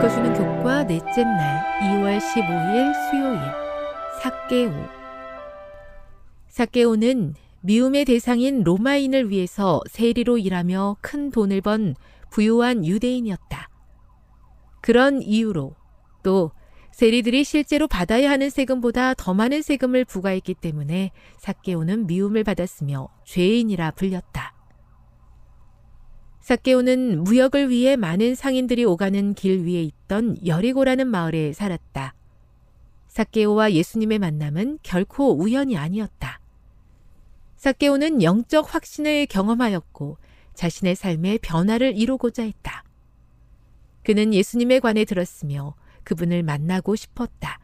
읽어주는 0.00 0.32
교과 0.32 0.84
넷째 0.84 1.24
날 1.24 1.62
2월 1.82 2.18
15일 2.18 2.94
수요일 3.10 3.38
사케오 4.22 4.72
사케오는 6.48 7.34
미움의 7.60 8.06
대상인 8.06 8.62
로마인을 8.64 9.28
위해서 9.28 9.82
세리로 9.90 10.38
일하며 10.38 10.96
큰 11.02 11.30
돈을 11.30 11.60
번 11.60 11.94
부유한 12.30 12.86
유대인이었다. 12.86 13.68
그런 14.80 15.20
이유로 15.20 15.74
또 16.22 16.52
세리들이 16.92 17.44
실제로 17.44 17.86
받아야 17.86 18.30
하는 18.30 18.48
세금보다 18.48 19.12
더 19.12 19.34
많은 19.34 19.60
세금을 19.60 20.06
부과했기 20.06 20.54
때문에 20.54 21.10
사케오는 21.40 22.06
미움을 22.06 22.42
받았으며 22.44 23.08
죄인이라 23.26 23.90
불렸다. 23.90 24.59
사케오는 26.50 27.22
무역을 27.22 27.70
위해 27.70 27.94
많은 27.94 28.34
상인들이 28.34 28.84
오가는 28.84 29.34
길 29.34 29.64
위에 29.64 29.84
있던 29.84 30.36
여리고라는 30.44 31.06
마을에 31.06 31.52
살았다. 31.52 32.12
사케오와 33.06 33.72
예수님의 33.72 34.18
만남은 34.18 34.80
결코 34.82 35.30
우연이 35.30 35.76
아니었다. 35.76 36.40
사케오는 37.54 38.24
영적 38.24 38.74
확신을 38.74 39.26
경험하였고 39.26 40.18
자신의 40.54 40.96
삶에 40.96 41.38
변화를 41.38 41.96
이루고자 41.96 42.42
했다. 42.42 42.82
그는 44.02 44.34
예수님에 44.34 44.80
관해 44.80 45.04
들었으며 45.04 45.76
그분을 46.02 46.42
만나고 46.42 46.96
싶었다. 46.96 47.60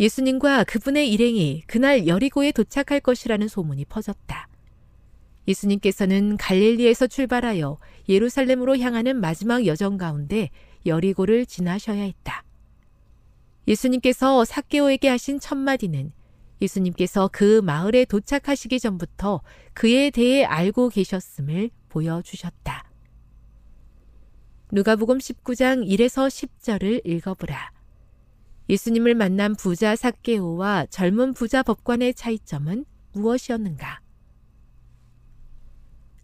예수님과 0.00 0.64
그분의 0.64 1.08
일행이 1.08 1.62
그날 1.68 2.08
여리고에 2.08 2.50
도착할 2.50 2.98
것이라는 2.98 3.46
소문이 3.46 3.84
퍼졌다. 3.84 4.48
예수님께서는 5.48 6.36
갈릴리에서 6.36 7.06
출발하여 7.06 7.78
예루살렘으로 8.08 8.78
향하는 8.78 9.20
마지막 9.20 9.66
여정 9.66 9.96
가운데 9.96 10.50
여리고를 10.86 11.46
지나셔야 11.46 12.02
했다. 12.02 12.44
예수님께서 13.68 14.44
사케오에게 14.44 15.08
하신 15.08 15.40
첫 15.40 15.56
마디는 15.56 16.12
예수님께서 16.60 17.28
그 17.32 17.60
마을에 17.60 18.04
도착하시기 18.04 18.78
전부터 18.80 19.42
그에 19.74 20.10
대해 20.10 20.44
알고 20.44 20.90
계셨음을 20.90 21.70
보여주셨다. 21.88 22.84
누가복음 24.70 25.18
19장 25.18 25.86
1에서 25.86 26.28
10절을 26.28 27.06
읽어보라. 27.06 27.72
예수님을 28.68 29.14
만난 29.14 29.54
부자 29.54 29.96
사케오와 29.96 30.86
젊은 30.86 31.34
부자 31.34 31.62
법관의 31.62 32.14
차이점은 32.14 32.84
무엇이었는가? 33.12 34.01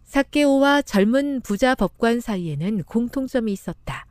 사케오와 0.09 0.81
젊은 0.81 1.39
부자 1.41 1.75
법관 1.75 2.19
사이에는 2.19 2.81
공통점이 2.81 3.53
있었다. 3.53 4.07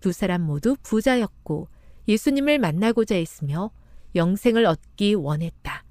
두 0.00 0.10
사람 0.10 0.42
모두 0.42 0.76
부자였고 0.82 1.68
예수님을 2.08 2.58
만나고자 2.58 3.14
했으며 3.14 3.70
영생을 4.16 4.66
얻기 4.66 5.14
원했다. 5.14 5.84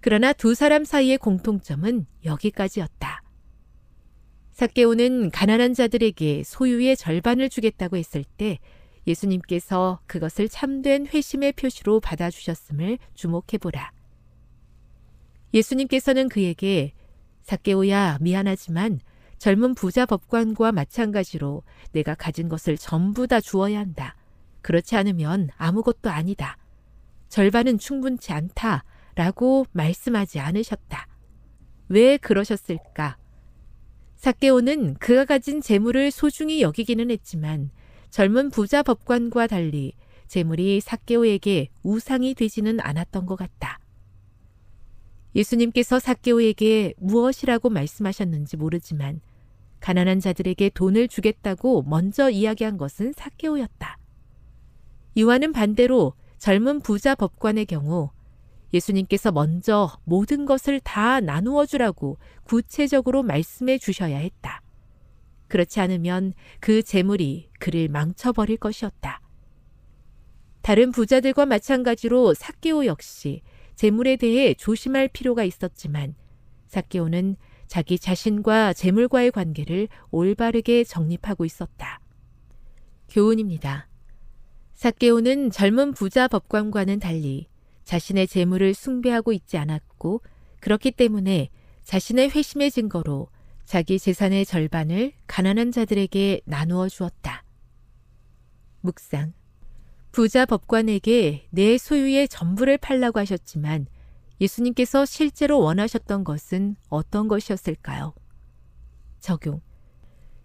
그러나 0.00 0.32
두 0.32 0.56
사람 0.56 0.84
사이의 0.84 1.18
공통점은 1.18 2.06
여기까지였다. 2.24 3.22
사케오는 4.50 5.30
가난한 5.30 5.74
자들에게 5.74 6.42
소유의 6.42 6.96
절반을 6.96 7.50
주겠다고 7.50 7.96
했을 7.96 8.24
때 8.24 8.58
예수님께서 9.06 10.00
그것을 10.06 10.48
참된 10.48 11.06
회심의 11.06 11.52
표시로 11.52 12.00
받아주셨음을 12.00 12.98
주목해보라. 13.14 13.92
예수님께서는 15.54 16.28
그에게 16.28 16.92
사케오야 17.48 18.18
미안하지만 18.20 19.00
젊은 19.38 19.74
부자 19.74 20.04
법관과 20.04 20.70
마찬가지로 20.72 21.62
내가 21.92 22.14
가진 22.14 22.50
것을 22.50 22.76
전부 22.76 23.26
다 23.26 23.40
주어야 23.40 23.78
한다. 23.78 24.16
그렇지 24.60 24.96
않으면 24.96 25.48
아무것도 25.56 26.10
아니다. 26.10 26.58
절반은 27.30 27.78
충분치 27.78 28.34
않다. 28.34 28.84
라고 29.14 29.64
말씀하지 29.72 30.40
않으셨다. 30.40 31.08
왜 31.88 32.18
그러셨을까? 32.18 33.16
사케오는 34.16 34.96
그가 34.96 35.24
가진 35.24 35.62
재물을 35.62 36.10
소중히 36.10 36.60
여기기는 36.60 37.10
했지만 37.10 37.70
젊은 38.10 38.50
부자 38.50 38.82
법관과 38.82 39.46
달리 39.46 39.94
재물이 40.26 40.82
사케오에게 40.82 41.70
우상이 41.82 42.34
되지는 42.34 42.78
않았던 42.80 43.24
것 43.24 43.36
같다. 43.36 43.78
예수님께서 45.38 46.00
사케오에게 46.00 46.94
무엇이라고 46.98 47.70
말씀하셨는지 47.70 48.56
모르지만 48.56 49.20
가난한 49.78 50.18
자들에게 50.18 50.70
돈을 50.70 51.06
주겠다고 51.06 51.82
먼저 51.82 52.28
이야기한 52.28 52.76
것은 52.76 53.12
사케오였다. 53.12 53.98
이와는 55.14 55.52
반대로 55.52 56.14
젊은 56.38 56.80
부자 56.80 57.14
법관의 57.14 57.66
경우 57.66 58.10
예수님께서 58.74 59.30
먼저 59.30 59.96
모든 60.04 60.44
것을 60.44 60.80
다 60.80 61.20
나누어 61.20 61.66
주라고 61.66 62.18
구체적으로 62.42 63.22
말씀해 63.22 63.78
주셔야 63.78 64.18
했다. 64.18 64.60
그렇지 65.46 65.80
않으면 65.80 66.34
그 66.58 66.82
재물이 66.82 67.48
그를 67.60 67.88
망쳐버릴 67.88 68.56
것이었다. 68.56 69.20
다른 70.62 70.90
부자들과 70.90 71.46
마찬가지로 71.46 72.34
사케오 72.34 72.84
역시 72.86 73.42
재물에 73.78 74.16
대해 74.16 74.54
조심할 74.54 75.06
필요가 75.06 75.44
있었지만 75.44 76.16
사케오는 76.66 77.36
자기 77.68 77.96
자신과 77.96 78.72
재물과의 78.72 79.30
관계를 79.30 79.86
올바르게 80.10 80.82
정립하고 80.82 81.44
있었다. 81.44 82.00
교훈입니다. 83.08 83.88
사케오는 84.74 85.52
젊은 85.52 85.92
부자 85.92 86.26
법관과는 86.26 86.98
달리 86.98 87.46
자신의 87.84 88.26
재물을 88.26 88.74
숭배하고 88.74 89.32
있지 89.32 89.58
않았고 89.58 90.22
그렇기 90.58 90.90
때문에 90.90 91.48
자신의 91.84 92.30
회심의 92.30 92.72
증거로 92.72 93.28
자기 93.64 94.00
재산의 94.00 94.44
절반을 94.44 95.12
가난한 95.28 95.70
자들에게 95.70 96.40
나누어 96.46 96.88
주었다. 96.88 97.44
묵상. 98.80 99.37
부자 100.12 100.46
법관에게 100.46 101.48
내 101.50 101.78
소유의 101.78 102.28
전부를 102.28 102.78
팔라고 102.78 103.20
하셨지만 103.20 103.86
예수님께서 104.40 105.04
실제로 105.04 105.60
원하셨던 105.60 106.24
것은 106.24 106.76
어떤 106.88 107.28
것이었을까요? 107.28 108.14
적용. 109.20 109.60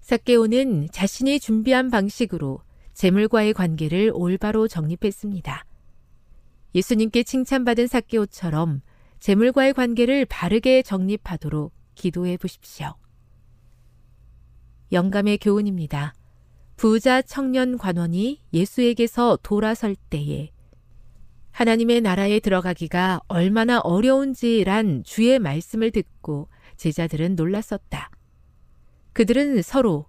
사케오는 0.02 0.90
자신이 0.92 1.40
준비한 1.40 1.90
방식으로 1.90 2.62
재물과의 2.94 3.54
관계를 3.54 4.12
올바로 4.14 4.68
정립했습니다. 4.68 5.66
예수님께 6.76 7.24
칭찬받은 7.24 7.88
사케오처럼 7.88 8.82
재물과의 9.20 9.74
관계를 9.74 10.26
바르게 10.26 10.82
정립하도록 10.82 11.72
기도해 11.96 12.38
보십시오. 12.38 12.96
영감의 14.92 15.38
교훈입니다. 15.38 16.14
부자 16.76 17.22
청년 17.22 17.78
관원이 17.78 18.42
예수에게서 18.52 19.40
돌아설 19.44 19.96
때에 19.96 20.52
하나님의 21.52 22.02
나라에 22.02 22.40
들어가기가 22.40 23.22
얼마나 23.28 23.80
어려운지란 23.80 25.04
주의 25.04 25.38
말씀을 25.38 25.92
듣고 25.92 26.50
제자들은 26.78 27.36
놀랐었다. 27.36 28.10
그들은 29.14 29.62
서로 29.62 30.08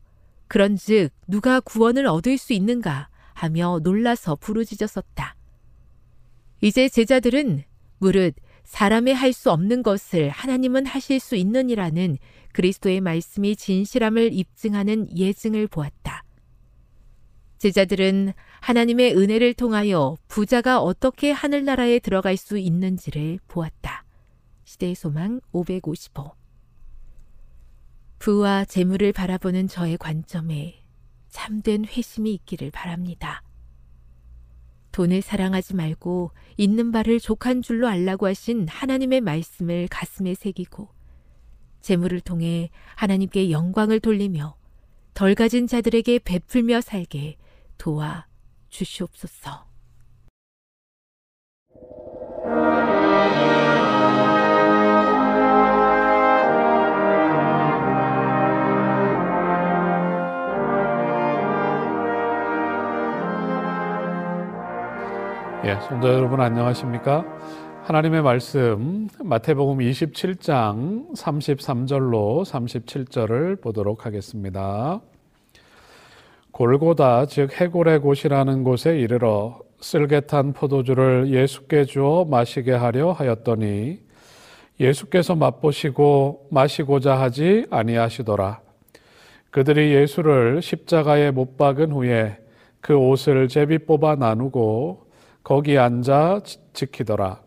그런즉 0.48 1.10
누가 1.26 1.60
구원을 1.60 2.06
얻을 2.06 2.38
수 2.38 2.54
있는가 2.54 3.08
하며 3.34 3.78
놀라서 3.82 4.36
부르짖었었다. 4.36 5.36
이제 6.62 6.88
제자들은 6.88 7.64
무릇 7.98 8.34
사람의 8.64 9.14
할 9.14 9.34
수 9.34 9.50
없는 9.50 9.82
것을 9.82 10.30
하나님은 10.30 10.86
하실 10.86 11.20
수 11.20 11.36
있느니라는 11.36 12.16
그리스도의 12.54 13.02
말씀이 13.02 13.56
진실함을 13.56 14.32
입증하는 14.32 15.14
예증을 15.16 15.68
보았다. 15.68 16.23
제자들은 17.64 18.34
하나님의 18.60 19.16
은혜를 19.16 19.54
통하여 19.54 20.18
부자가 20.28 20.82
어떻게 20.82 21.30
하늘나라에 21.32 21.98
들어갈 21.98 22.36
수 22.36 22.58
있는지를 22.58 23.38
보았다. 23.48 24.04
시대의 24.64 24.94
소망 24.94 25.40
555 25.50 26.34
부와 28.18 28.66
재물을 28.66 29.10
바라보는 29.14 29.68
저의 29.68 29.96
관점에 29.96 30.84
참된 31.30 31.86
회심이 31.86 32.34
있기를 32.34 32.70
바랍니다. 32.70 33.42
돈을 34.92 35.22
사랑하지 35.22 35.74
말고 35.74 36.32
있는 36.58 36.92
바를 36.92 37.18
족한 37.18 37.62
줄로 37.62 37.88
알라고 37.88 38.26
하신 38.26 38.68
하나님의 38.68 39.22
말씀을 39.22 39.88
가슴에 39.88 40.34
새기고 40.34 40.90
재물을 41.80 42.20
통해 42.20 42.68
하나님께 42.96 43.50
영광을 43.50 44.00
돌리며 44.00 44.54
덜 45.14 45.34
가진 45.34 45.66
자들에게 45.66 46.18
베풀며 46.18 46.82
살게 46.82 47.38
도와 47.78 48.26
주시옵소서. 48.68 49.74
예, 65.64 65.80
성도 65.88 66.08
여러분 66.12 66.42
안녕하십니까? 66.42 67.24
하나님의 67.84 68.22
말씀 68.22 69.08
마태복음 69.22 69.78
27장 69.78 71.14
33절로 71.14 72.44
37절을 72.44 73.62
보도록 73.62 74.04
하겠습니다. 74.04 75.00
골고다 76.54 77.26
즉 77.26 77.60
해골의 77.60 77.98
곳이라는 77.98 78.62
곳에 78.62 78.96
이르러 78.96 79.58
쓸개탄 79.80 80.52
포도주를 80.52 81.28
예수께 81.32 81.84
주어 81.84 82.24
마시게 82.24 82.70
하려 82.70 83.10
하였더니 83.10 83.98
예수께서 84.78 85.34
맛보시고 85.34 86.46
마시고자 86.52 87.18
하지 87.18 87.66
아니하시더라. 87.70 88.60
그들이 89.50 89.94
예수를 89.94 90.62
십자가에 90.62 91.32
못 91.32 91.56
박은 91.56 91.90
후에 91.90 92.38
그 92.80 92.94
옷을 92.96 93.48
제비 93.48 93.78
뽑아 93.78 94.14
나누고 94.14 95.08
거기 95.42 95.76
앉아 95.76 96.42
지키더라. 96.72 97.40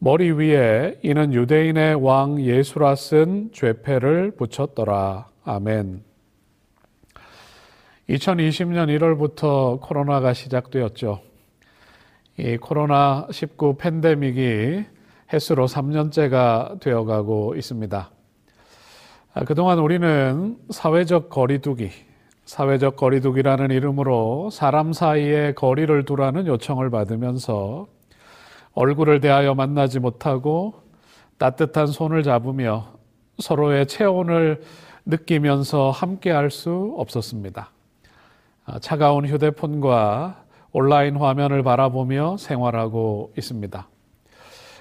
머리 0.00 0.32
위에 0.32 0.98
이는 1.02 1.32
유대인의 1.32 1.94
왕 1.94 2.38
예수라 2.42 2.94
쓴 2.94 3.48
죄패를 3.54 4.32
붙였더라. 4.32 5.30
아멘. 5.44 6.07
2020년 8.08 8.88
1월부터 8.98 9.80
코로나가 9.80 10.32
시작되었죠. 10.32 11.20
이 12.38 12.56
코로나 12.56 13.26
19 13.30 13.76
팬데믹이 13.76 14.84
횟수로 15.30 15.66
3년째가 15.66 16.80
되어가고 16.80 17.54
있습니다. 17.56 18.10
아, 19.34 19.44
그동안 19.44 19.78
우리는 19.78 20.56
사회적 20.70 21.28
거리두기, 21.28 21.90
사회적 22.46 22.96
거리두기라는 22.96 23.70
이름으로 23.72 24.48
사람 24.50 24.94
사이에 24.94 25.52
거리를 25.52 26.04
두라는 26.06 26.46
요청을 26.46 26.88
받으면서 26.88 27.88
얼굴을 28.72 29.20
대하여 29.20 29.54
만나지 29.54 30.00
못하고 30.00 30.82
따뜻한 31.36 31.88
손을 31.88 32.22
잡으며 32.22 32.94
서로의 33.38 33.86
체온을 33.86 34.62
느끼면서 35.04 35.90
함께 35.90 36.30
할 36.30 36.50
수 36.50 36.94
없었습니다. 36.96 37.70
아, 38.70 38.78
차가운 38.80 39.26
휴대폰과 39.26 40.44
온라인 40.72 41.16
화면을 41.16 41.62
바라보며 41.62 42.36
생활하고 42.36 43.32
있습니다. 43.38 43.88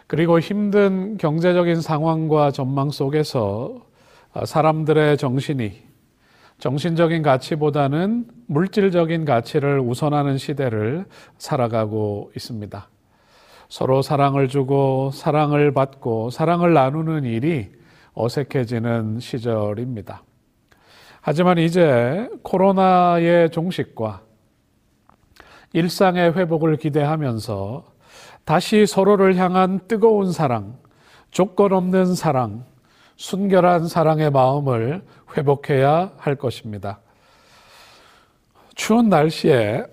그리고 0.08 0.40
힘든 0.40 1.18
경제적인 1.18 1.80
상황과 1.80 2.52
전망 2.52 2.92
속에서 2.92 3.86
아, 4.34 4.46
사람들의 4.46 5.18
정신이 5.18 5.88
정신적인 6.60 7.22
가치보다는 7.24 8.26
물질적인 8.48 9.24
가치를 9.24 9.80
우선하는 9.80 10.38
시대를 10.38 11.06
살아가고 11.38 12.32
있습니다. 12.36 12.90
서로 13.70 14.02
사랑을 14.02 14.50
주고 14.50 15.12
사랑을 15.14 15.72
받고 15.72 16.30
사랑을 16.30 16.74
나누는 16.74 17.24
일이 17.24 17.70
어색해지는 18.16 19.22
시절입니다. 19.22 20.24
하지만 21.30 21.58
이제 21.58 22.30
코로나의 22.42 23.50
종식과 23.50 24.22
일상의 25.74 26.32
회복을 26.32 26.78
기대하면서 26.78 27.84
다시 28.46 28.86
서로를 28.86 29.36
향한 29.36 29.82
뜨거운 29.90 30.32
사랑, 30.32 30.78
조건 31.30 31.74
없는 31.74 32.16
사랑, 32.16 32.64
순결한 33.18 33.90
사랑의 33.90 34.32
마음을 34.32 35.04
회복해야 35.36 36.14
할 36.16 36.36
것입니다. 36.36 37.02
추운 38.76 39.10
날씨에 39.10 39.84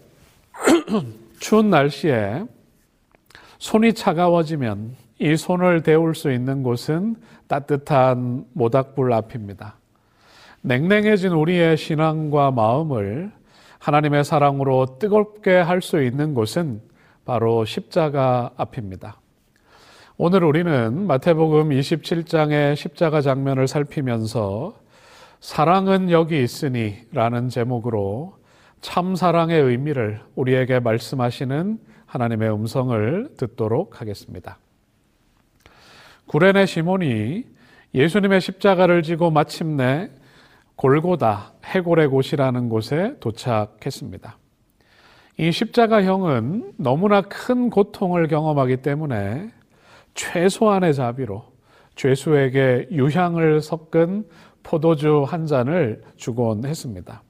추운 1.41 1.69
날씨에 1.69 2.45
손이 3.59 3.95
차가워지면 3.95 4.95
이 5.19 5.37
손을 5.37 5.83
데울 5.83 6.15
수 6.15 6.31
있는 6.31 6.63
곳은 6.63 7.17
따뜻한 7.49 8.47
모닥불 8.53 9.13
앞입니다. 9.13 9.79
냉랭해진 10.67 11.33
우리의 11.33 11.77
신앙과 11.77 12.51
마음을 12.51 13.31
하나님의 13.81 14.25
사랑으로 14.25 14.97
뜨겁게 14.99 15.53
할 15.53 15.83
수 15.83 16.03
있는 16.03 16.33
곳은 16.33 16.81
바로 17.27 17.67
십자가 17.67 18.51
앞입니다. 18.57 19.21
오늘 20.17 20.43
우리는 20.43 21.07
마태복음 21.07 21.69
27장의 21.69 22.77
십자가 22.77 23.21
장면을 23.21 23.69
살피면서 23.69 24.75
사랑은 25.39 26.11
여기 26.11 26.43
있으니 26.43 26.97
라는 27.13 27.51
제목으로 27.51 28.39
참 28.81 29.17
사랑의 29.17 29.61
의미를 29.61 30.23
우리에게 30.35 30.81
말씀하시는 30.81 31.79
하나님의 32.07 32.51
음성을 32.51 33.29
듣도록 33.37 34.01
하겠습니다. 34.01 34.57
구레네 36.25 36.65
시몬이 36.65 37.45
예수님의 37.95 38.41
십자가를 38.41 39.03
지고 39.03 39.31
마침내 39.31 40.09
골고다 40.77 41.55
해골의 41.65 42.09
곳이라는 42.09 42.69
곳에 42.69 43.17
도착했습니다. 43.21 44.39
이 45.39 45.51
십자가형은 45.51 46.75
너무나 46.77 47.23
큰 47.23 47.71
고통을 47.71 48.29
경험하기 48.29 48.79
때문에 48.79 49.51
최소한의 50.15 50.95
자비로 50.95 51.45
죄수에게 51.97 52.89
유향을 52.91 53.61
섞은 53.61 54.29
포도주 54.63 55.25
한 55.27 55.47
잔을 55.47 56.03
주곤 56.17 56.65
했습니다. 56.65 57.23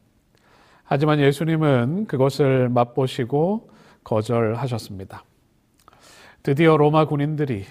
하지만 0.85 1.19
예수님은 1.21 2.07
그것을 2.07 2.69
맛보시고 2.69 3.71
거절하셨습니다. 4.05 5.25
드디어 6.43 6.77
로마 6.77 7.07
군인들이 7.07 7.65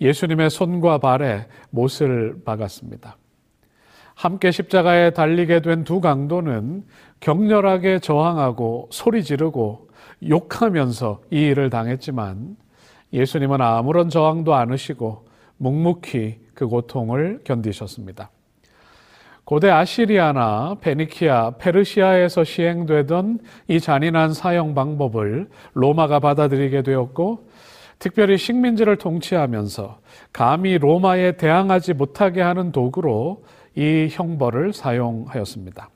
예수님의 0.00 0.50
손과 0.50 0.98
발에 0.98 1.48
못을 1.70 2.42
박았습니다. 2.44 3.16
함께 4.14 4.50
십자가에 4.50 5.10
달리게 5.10 5.60
된 5.60 5.84
두 5.84 6.00
강도는 6.00 6.84
격렬하게 7.20 7.98
저항하고 8.00 8.88
소리 8.90 9.22
지르고 9.22 9.88
욕하면서 10.28 11.22
이 11.30 11.40
일을 11.40 11.70
당했지만 11.70 12.56
예수님은 13.12 13.60
아무런 13.60 14.08
저항도 14.08 14.54
않으시고 14.54 15.26
묵묵히 15.58 16.40
그 16.54 16.66
고통을 16.66 17.40
견디셨습니다. 17.44 18.30
고대 19.44 19.70
아시리아나 19.70 20.76
베니키아, 20.80 21.52
페르시아에서 21.58 22.44
시행되던 22.44 23.40
이 23.68 23.80
잔인한 23.80 24.32
사형 24.32 24.74
방법을 24.74 25.48
로마가 25.74 26.20
받아들이게 26.20 26.82
되었고 26.82 27.48
특별히 27.98 28.38
식민지를 28.38 28.96
통치하면서 28.96 29.98
감히 30.32 30.78
로마에 30.78 31.32
대항하지 31.36 31.94
못하게 31.94 32.40
하는 32.40 32.72
도구로 32.72 33.44
이 33.74 34.08
형벌을 34.10 34.72
사용하였습니다. 34.72 35.90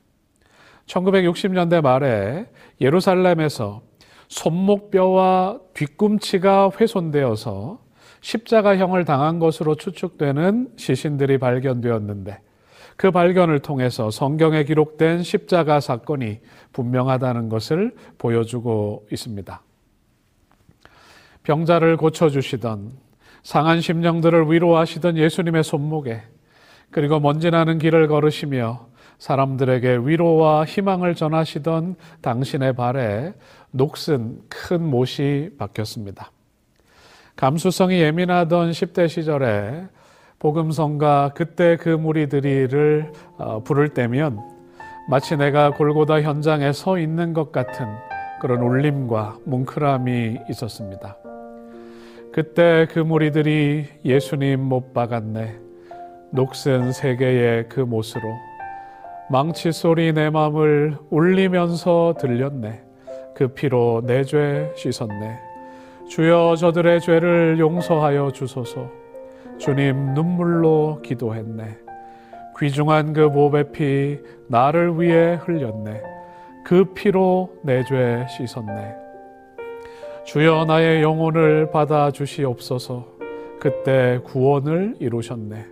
1960년대 0.86 1.80
말에 1.82 2.46
예루살렘에서 2.80 3.82
손목뼈와 4.28 5.60
뒤꿈치가 5.74 6.70
훼손되어서 6.70 7.78
십자가형을 8.20 9.04
당한 9.04 9.38
것으로 9.38 9.74
추측되는 9.76 10.72
시신들이 10.76 11.38
발견되었는데 11.38 12.40
그 12.96 13.10
발견을 13.10 13.60
통해서 13.60 14.10
성경에 14.10 14.64
기록된 14.64 15.22
십자가 15.22 15.80
사건이 15.80 16.40
분명하다는 16.72 17.48
것을 17.48 17.94
보여주고 18.18 19.06
있습니다. 19.12 19.62
병자를 21.42 21.96
고쳐주시던 21.96 23.05
상한 23.46 23.80
심령들을 23.80 24.50
위로하시던 24.50 25.16
예수님의 25.18 25.62
손목에 25.62 26.20
그리고 26.90 27.20
먼지 27.20 27.48
나는 27.48 27.78
길을 27.78 28.08
걸으시며 28.08 28.88
사람들에게 29.18 30.00
위로와 30.02 30.64
희망을 30.64 31.14
전하시던 31.14 31.94
당신의 32.22 32.74
발에 32.74 33.34
녹슨 33.70 34.40
큰 34.48 34.82
못이 34.82 35.50
박혔습니다. 35.58 36.32
감수성이 37.36 38.00
예민하던 38.00 38.72
10대 38.72 39.08
시절에 39.08 39.86
복음성가 40.40 41.34
그때 41.36 41.76
그 41.76 41.88
무리들이를 41.88 43.12
어, 43.38 43.62
부를 43.62 43.90
때면 43.90 44.40
마치 45.08 45.36
내가 45.36 45.70
골고다 45.70 46.20
현장에 46.22 46.72
서 46.72 46.98
있는 46.98 47.32
것 47.32 47.52
같은 47.52 47.86
그런 48.40 48.60
울림과 48.60 49.38
뭉클함이 49.44 50.38
있었습니다. 50.50 51.25
그때 52.36 52.86
그 52.92 52.98
무리들이 52.98 53.86
예수님 54.04 54.60
못 54.60 54.92
박았네. 54.92 55.54
녹슨 56.32 56.92
세계의 56.92 57.70
그 57.70 57.80
못으로 57.80 58.20
망치 59.30 59.72
소리 59.72 60.12
내 60.12 60.28
맘을 60.28 60.98
울리면서 61.08 62.16
들렸네. 62.20 62.82
그 63.34 63.48
피로 63.48 64.02
내 64.04 64.22
죄 64.22 64.70
씻었네. 64.76 65.38
주여 66.10 66.56
저들의 66.56 67.00
죄를 67.00 67.58
용서하여 67.58 68.32
주소서. 68.32 68.90
주님 69.56 70.12
눈물로 70.12 71.00
기도했네. 71.02 71.78
귀중한 72.58 73.14
그 73.14 73.30
보배 73.30 73.72
피 73.72 74.18
나를 74.50 75.00
위해 75.00 75.36
흘렸네. 75.36 76.02
그 76.66 76.84
피로 76.92 77.50
내 77.62 77.82
죄 77.84 78.26
씻었네. 78.28 79.05
주여 80.26 80.64
나의 80.66 81.02
영혼을 81.02 81.70
받아 81.70 82.10
주시옵소서. 82.10 83.06
그때 83.60 84.20
구원을 84.24 84.96
이루셨네. 84.98 85.66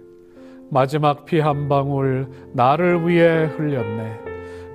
마지막 0.70 1.24
피 1.24 1.40
한 1.40 1.68
방울 1.68 2.28
나를 2.52 3.06
위해 3.08 3.44
흘렸네. 3.46 4.20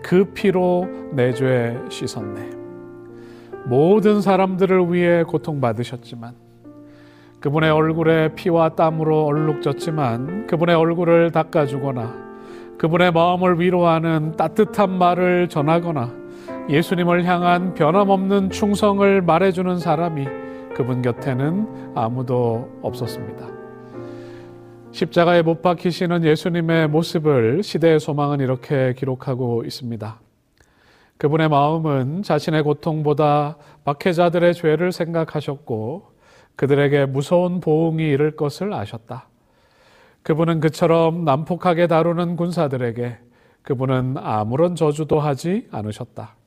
그 0.04 0.26
피로 0.34 0.88
내 1.14 1.34
죄 1.34 1.78
씻었네. 1.90 2.50
모든 3.66 4.22
사람들을 4.22 4.94
위해 4.94 5.24
고통받으셨지만 5.24 6.34
그분의 7.40 7.72
얼굴에 7.72 8.36
피와 8.36 8.70
땀으로 8.76 9.26
얼룩졌지만 9.26 10.48
그분의 10.48 10.76
얼굴을 10.76 11.32
닦아주거나 11.32 12.30
그분의 12.78 13.12
마음을 13.12 13.60
위로하는 13.60 14.36
따뜻한 14.36 14.90
말을 14.98 15.48
전하거나 15.50 16.12
예수님을 16.70 17.26
향한 17.26 17.74
변함없는 17.74 18.52
충성을 18.52 19.22
말해주는 19.24 19.80
사람이 19.80 20.28
그분 20.76 21.02
곁에는 21.02 21.94
아무도 21.96 22.70
없었습니다. 22.84 23.48
십자가에 24.92 25.42
못 25.42 25.64
박히시는 25.64 26.24
예수님의 26.24 26.90
모습을 26.90 27.64
시대의 27.64 28.00
소망은 28.00 28.40
이렇게 28.40 28.94
기록하고 28.94 29.64
있습니다. 29.64 30.20
그분의 31.18 31.50
마음은 31.50 32.22
자신의 32.22 32.62
고통보다 32.62 33.58
박해자들의 33.84 34.54
죄를 34.54 34.92
생각하셨고 34.92 36.12
그들에게 36.56 37.08
무서운 37.08 37.62
보응이 37.62 38.08
이를 38.08 38.36
것을 38.36 38.74
아셨다. 38.74 39.28
그분은 40.22 40.60
그처럼 40.60 41.26
난폭하게 41.26 41.88
다루는 41.88 42.36
군사들에게 42.36 43.18
그분은 43.64 44.18
아무런 44.18 44.76
저주도 44.76 45.20
하지 45.20 45.68
않으셨다. 45.72 46.39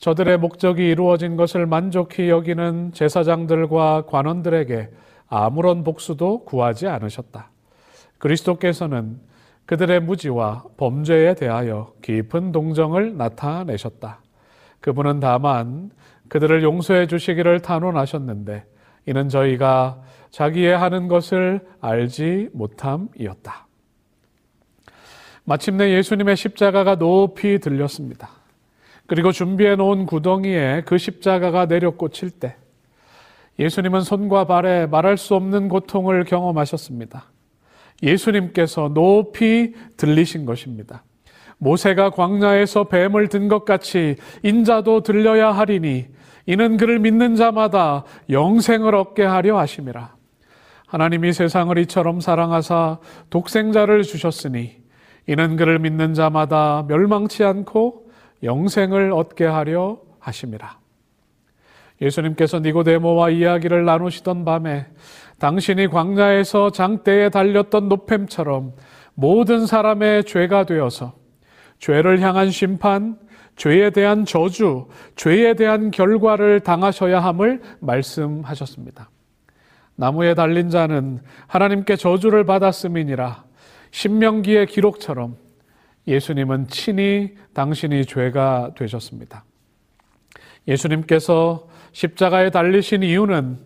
저들의 0.00 0.38
목적이 0.38 0.88
이루어진 0.88 1.36
것을 1.36 1.66
만족히 1.66 2.30
여기는 2.30 2.92
제사장들과 2.92 4.06
관원들에게 4.06 4.88
아무런 5.28 5.84
복수도 5.84 6.44
구하지 6.44 6.88
않으셨다. 6.88 7.50
그리스도께서는 8.18 9.20
그들의 9.66 10.00
무지와 10.00 10.64
범죄에 10.78 11.34
대하여 11.34 11.92
깊은 12.02 12.50
동정을 12.50 13.16
나타내셨다. 13.16 14.20
그분은 14.80 15.20
다만 15.20 15.90
그들을 16.28 16.62
용서해 16.62 17.06
주시기를 17.06 17.60
탄원하셨는데 17.60 18.64
이는 19.06 19.28
저희가 19.28 20.00
자기의 20.30 20.76
하는 20.78 21.08
것을 21.08 21.60
알지 21.80 22.48
못함이었다. 22.52 23.66
마침내 25.44 25.92
예수님의 25.92 26.36
십자가가 26.36 26.96
높이 26.96 27.58
들렸습니다. 27.58 28.39
그리고 29.10 29.32
준비해 29.32 29.74
놓은 29.74 30.06
구덩이에 30.06 30.82
그 30.86 30.96
십자가가 30.96 31.66
내려 31.66 31.90
꽂힐 31.90 32.30
때 32.30 32.54
예수님은 33.58 34.02
손과 34.02 34.44
발에 34.44 34.86
말할 34.86 35.16
수 35.16 35.34
없는 35.34 35.68
고통을 35.68 36.22
경험하셨습니다. 36.22 37.24
예수님께서 38.04 38.90
높이 38.94 39.74
들리신 39.96 40.44
것입니다. 40.44 41.02
모세가 41.58 42.10
광야에서 42.10 42.84
뱀을 42.84 43.26
든 43.26 43.48
것 43.48 43.64
같이 43.64 44.14
인자도 44.44 45.02
들려야 45.02 45.50
하리니 45.50 46.06
이는 46.46 46.76
그를 46.76 47.00
믿는 47.00 47.34
자마다 47.34 48.04
영생을 48.30 48.94
얻게 48.94 49.24
하려 49.24 49.58
하심이라. 49.58 50.14
하나님이 50.86 51.32
세상을 51.32 51.76
이처럼 51.78 52.20
사랑하사 52.20 53.00
독생자를 53.30 54.04
주셨으니 54.04 54.76
이는 55.26 55.56
그를 55.56 55.80
믿는 55.80 56.14
자마다 56.14 56.84
멸망치 56.86 57.42
않고 57.42 58.09
영생을 58.42 59.12
얻게 59.12 59.44
하려 59.44 60.00
하심이라. 60.18 60.78
예수님께서 62.00 62.60
니고데모와 62.60 63.30
이야기를 63.30 63.84
나누시던 63.84 64.44
밤에 64.44 64.86
당신이 65.38 65.88
광야에서 65.88 66.70
장대에 66.70 67.28
달렸던 67.28 67.88
노뱀처럼 67.88 68.72
모든 69.14 69.66
사람의 69.66 70.24
죄가 70.24 70.64
되어서 70.64 71.14
죄를 71.78 72.20
향한 72.20 72.50
심판, 72.50 73.18
죄에 73.56 73.90
대한 73.90 74.24
저주, 74.24 74.86
죄에 75.16 75.54
대한 75.54 75.90
결과를 75.90 76.60
당하셔야 76.60 77.20
함을 77.20 77.60
말씀하셨습니다. 77.80 79.10
나무에 79.96 80.34
달린 80.34 80.70
자는 80.70 81.20
하나님께 81.46 81.96
저주를 81.96 82.44
받았음이니라 82.44 83.44
신명기의 83.90 84.66
기록처럼 84.66 85.36
예수님은 86.10 86.68
친히 86.68 87.34
당신이 87.54 88.06
죄가 88.06 88.72
되셨습니다. 88.76 89.44
예수님께서 90.68 91.68
십자가에 91.92 92.50
달리신 92.50 93.02
이유는 93.02 93.58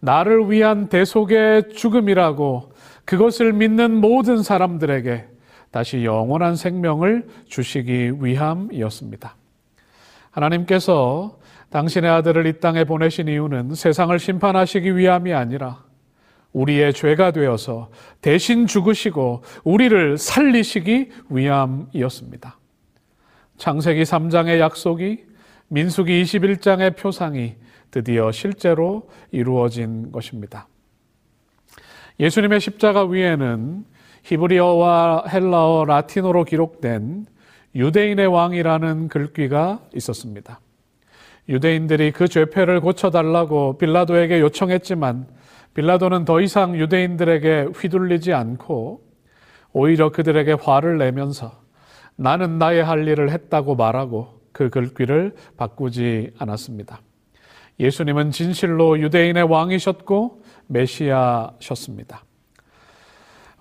나를 0.00 0.50
위한 0.50 0.88
대속의 0.88 1.70
죽음이라고 1.74 2.72
그것을 3.04 3.52
믿는 3.52 3.96
모든 3.96 4.42
사람들에게 4.42 5.26
다시 5.70 6.04
영원한 6.04 6.56
생명을 6.56 7.26
주시기 7.48 8.12
위함이었습니다. 8.20 9.36
하나님께서 10.30 11.38
당신의 11.70 12.10
아들을 12.10 12.46
이 12.46 12.60
땅에 12.60 12.84
보내신 12.84 13.28
이유는 13.28 13.74
세상을 13.74 14.16
심판하시기 14.18 14.96
위함이 14.96 15.32
아니라 15.32 15.85
우리의 16.56 16.94
죄가 16.94 17.32
되어서 17.32 17.90
대신 18.22 18.66
죽으시고 18.66 19.42
우리를 19.64 20.16
살리시기 20.16 21.10
위함이었습니다. 21.28 22.58
창세기 23.58 24.02
3장의 24.02 24.58
약속이 24.58 25.24
민수기 25.68 26.22
21장의 26.22 26.96
표상이 26.96 27.56
드디어 27.90 28.32
실제로 28.32 29.08
이루어진 29.30 30.10
것입니다. 30.12 30.66
예수님의 32.18 32.60
십자가 32.60 33.04
위에는 33.04 33.84
히브리어와 34.22 35.24
헬라어, 35.28 35.84
라틴어로 35.84 36.44
기록된 36.44 37.26
유대인의 37.74 38.26
왕이라는 38.26 39.08
글귀가 39.08 39.80
있었습니다. 39.94 40.60
유대인들이 41.50 42.12
그 42.12 42.26
죄패를 42.26 42.80
고쳐달라고 42.80 43.76
빌라도에게 43.76 44.40
요청했지만 44.40 45.36
빌라도는 45.76 46.24
더 46.24 46.40
이상 46.40 46.74
유대인들에게 46.74 47.68
휘둘리지 47.76 48.32
않고 48.32 49.02
오히려 49.74 50.10
그들에게 50.10 50.52
화를 50.52 50.96
내면서 50.96 51.52
나는 52.16 52.58
나의 52.58 52.82
할 52.82 53.06
일을 53.06 53.30
했다고 53.30 53.74
말하고 53.74 54.40
그 54.52 54.70
글귀를 54.70 55.34
바꾸지 55.58 56.32
않았습니다. 56.38 57.02
예수님은 57.78 58.30
진실로 58.30 58.98
유대인의 58.98 59.42
왕이셨고 59.42 60.42
메시아셨습니다. 60.68 62.24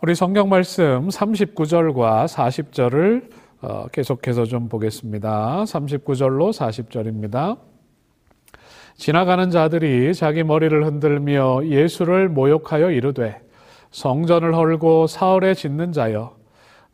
우리 0.01 0.15
성경 0.15 0.48
말씀 0.48 1.10
39절과 1.10 2.27
40절을 2.27 3.29
어, 3.62 3.88
계속해서 3.91 4.45
좀 4.45 4.69
보겠습니다. 4.69 5.65
39절로 5.65 6.53
40절입니다. 6.53 7.75
지나가는 8.95 9.51
자들이 9.51 10.13
자기 10.13 10.43
머리를 10.43 10.85
흔들며 10.85 11.65
예수를 11.65 12.29
모욕하여 12.29 12.91
이르되 12.91 13.41
성전을 13.91 14.55
헐고 14.55 15.07
사흘에 15.07 15.53
짓는 15.53 15.91
자여 15.91 16.35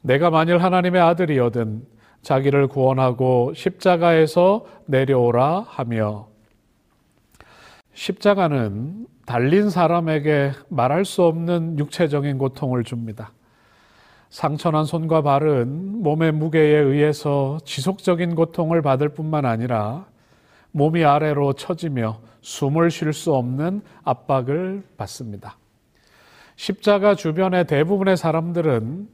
내가 0.01 0.29
만일 0.29 0.57
하나님의 0.57 0.99
아들이거든 1.01 1.83
자기를 2.21 2.67
구원하고 2.67 3.53
십자가에서 3.55 4.65
내려오라 4.85 5.65
하며 5.67 6.27
십자가는 7.93 9.07
달린 9.25 9.69
사람에게 9.69 10.51
말할 10.69 11.05
수 11.05 11.23
없는 11.23 11.77
육체적인 11.77 12.37
고통을 12.37 12.83
줍니다. 12.83 13.31
상처난 14.29 14.85
손과 14.85 15.21
발은 15.21 16.01
몸의 16.01 16.31
무게에 16.31 16.77
의해서 16.77 17.59
지속적인 17.65 18.35
고통을 18.35 18.81
받을 18.81 19.09
뿐만 19.09 19.45
아니라 19.45 20.05
몸이 20.71 21.03
아래로 21.03 21.53
처지며 21.53 22.19
숨을 22.41 22.91
쉴 22.91 23.13
수 23.13 23.33
없는 23.33 23.81
압박을 24.03 24.83
받습니다. 24.97 25.57
십자가 26.55 27.15
주변의 27.15 27.67
대부분의 27.67 28.17
사람들은 28.17 29.07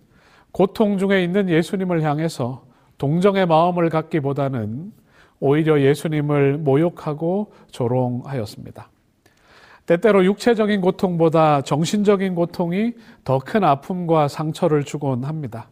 고통 0.51 0.97
중에 0.97 1.23
있는 1.23 1.49
예수님을 1.49 2.01
향해서 2.03 2.65
동정의 2.97 3.45
마음을 3.45 3.89
갖기보다는 3.89 4.91
오히려 5.39 5.79
예수님을 5.81 6.57
모욕하고 6.57 7.53
조롱하였습니다. 7.71 8.89
때때로 9.85 10.25
육체적인 10.25 10.81
고통보다 10.81 11.61
정신적인 11.61 12.35
고통이 12.35 12.93
더 13.23 13.39
큰 13.39 13.63
아픔과 13.63 14.27
상처를 14.27 14.83
주곤 14.83 15.23
합니다. 15.23 15.69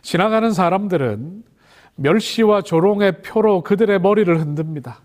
지나가는 0.00 0.50
사람들은 0.50 1.44
멸시와 1.96 2.62
조롱의 2.62 3.22
표로 3.22 3.62
그들의 3.62 4.00
머리를 4.00 4.40
흔듭니다. 4.40 5.00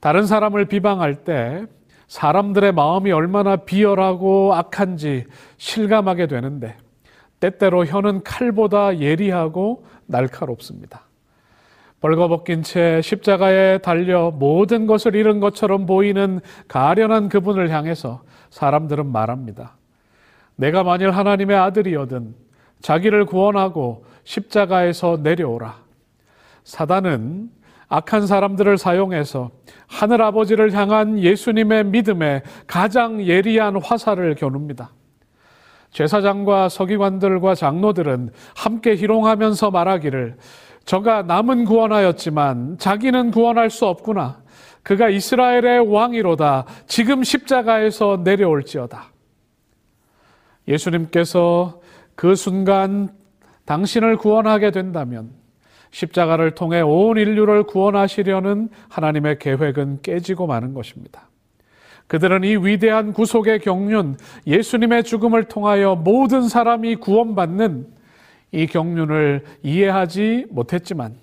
다른 0.00 0.26
사람을 0.26 0.66
비방할 0.66 1.24
때 1.24 1.64
사람들의 2.06 2.72
마음이 2.72 3.12
얼마나 3.12 3.56
비열하고 3.56 4.54
악한지 4.54 5.26
실감하게 5.58 6.26
되는데 6.26 6.76
때때로 7.40 7.84
혀는 7.84 8.22
칼보다 8.24 8.98
예리하고 8.98 9.84
날카롭습니다. 10.06 11.02
벌거벗긴 12.00 12.62
채 12.62 13.00
십자가에 13.02 13.78
달려 13.78 14.30
모든 14.30 14.86
것을 14.86 15.16
잃은 15.16 15.40
것처럼 15.40 15.84
보이는 15.84 16.40
가련한 16.68 17.28
그분을 17.28 17.70
향해서 17.70 18.22
사람들은 18.50 19.10
말합니다. 19.10 19.76
내가 20.56 20.84
만일 20.84 21.10
하나님의 21.10 21.56
아들이거든 21.56 22.34
자기를 22.80 23.26
구원하고 23.26 24.04
십자가에서 24.24 25.18
내려오라. 25.22 25.76
사단은 26.64 27.50
악한 27.88 28.26
사람들을 28.26 28.76
사용해서 28.76 29.50
하늘 29.86 30.20
아버지를 30.22 30.72
향한 30.72 31.18
예수님의 31.18 31.84
믿음에 31.86 32.42
가장 32.66 33.24
예리한 33.24 33.80
화살을 33.82 34.34
겨눕니다. 34.34 34.92
제사장과 35.90 36.68
서기관들과 36.68 37.54
장로들은 37.54 38.30
함께 38.54 38.94
희롱하면서 38.94 39.70
말하기를 39.70 40.36
저가 40.84 41.22
남은 41.22 41.64
구원하였지만 41.64 42.78
자기는 42.78 43.30
구원할 43.30 43.70
수 43.70 43.86
없구나. 43.86 44.42
그가 44.82 45.08
이스라엘의 45.08 45.92
왕이로다. 45.92 46.64
지금 46.86 47.22
십자가에서 47.22 48.20
내려올지어다. 48.24 49.12
예수님께서 50.66 51.80
그 52.14 52.34
순간 52.34 53.10
당신을 53.64 54.16
구원하게 54.16 54.70
된다면 54.70 55.37
십자가를 55.90 56.54
통해 56.54 56.80
온 56.80 57.16
인류를 57.16 57.64
구원하시려는 57.64 58.68
하나님의 58.88 59.38
계획은 59.38 60.00
깨지고 60.02 60.46
마는 60.46 60.74
것입니다. 60.74 61.28
그들은 62.06 62.42
이 62.44 62.56
위대한 62.56 63.12
구속의 63.12 63.60
경륜, 63.60 64.16
예수님의 64.46 65.04
죽음을 65.04 65.44
통하여 65.44 65.94
모든 65.94 66.48
사람이 66.48 66.96
구원받는 66.96 67.86
이 68.52 68.66
경륜을 68.66 69.44
이해하지 69.62 70.46
못했지만 70.50 71.16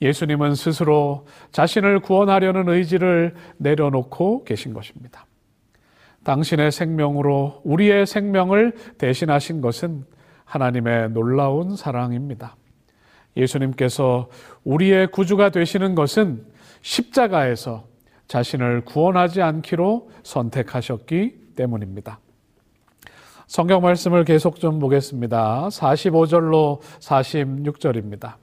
예수님은 0.00 0.54
스스로 0.54 1.26
자신을 1.52 2.00
구원하려는 2.00 2.68
의지를 2.68 3.34
내려놓고 3.56 4.44
계신 4.44 4.74
것입니다. 4.74 5.26
당신의 6.22 6.70
생명으로 6.70 7.62
우리의 7.64 8.06
생명을 8.06 8.74
대신하신 8.98 9.60
것은 9.60 10.04
하나님의 10.44 11.10
놀라운 11.10 11.76
사랑입니다. 11.76 12.56
예수님께서 13.36 14.28
우리의 14.64 15.08
구주가 15.08 15.50
되시는 15.50 15.94
것은 15.94 16.44
십자가에서 16.82 17.84
자신을 18.28 18.84
구원하지 18.84 19.42
않기로 19.42 20.10
선택하셨기 20.22 21.54
때문입니다. 21.56 22.20
성경 23.46 23.80
말씀을 23.82 24.24
계속 24.24 24.58
좀 24.58 24.80
보겠습니다. 24.80 25.68
45절로 25.68 26.80
46절입니다. 26.98 28.34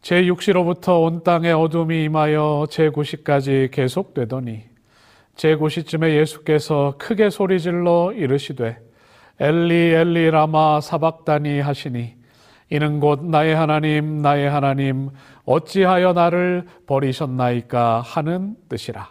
제 0.00 0.22
6시로부터 0.24 1.00
온 1.04 1.22
땅에 1.22 1.52
어둠이 1.52 2.04
임하여 2.04 2.66
제 2.68 2.90
9시까지 2.90 3.70
계속되더니 3.70 4.64
제 5.36 5.54
9시쯤에 5.54 6.16
예수께서 6.18 6.96
크게 6.98 7.30
소리질러 7.30 8.12
이르시되 8.12 8.78
엘리 9.38 9.74
엘리 9.74 10.30
라마 10.32 10.80
사박다니 10.80 11.60
하시니 11.60 12.21
이는 12.72 13.00
곧 13.00 13.22
나의 13.22 13.54
하나님 13.54 14.22
나의 14.22 14.48
하나님 14.48 15.10
어찌하여 15.44 16.14
나를 16.14 16.66
버리셨나이까 16.86 18.00
하는 18.00 18.56
뜻이라. 18.70 19.10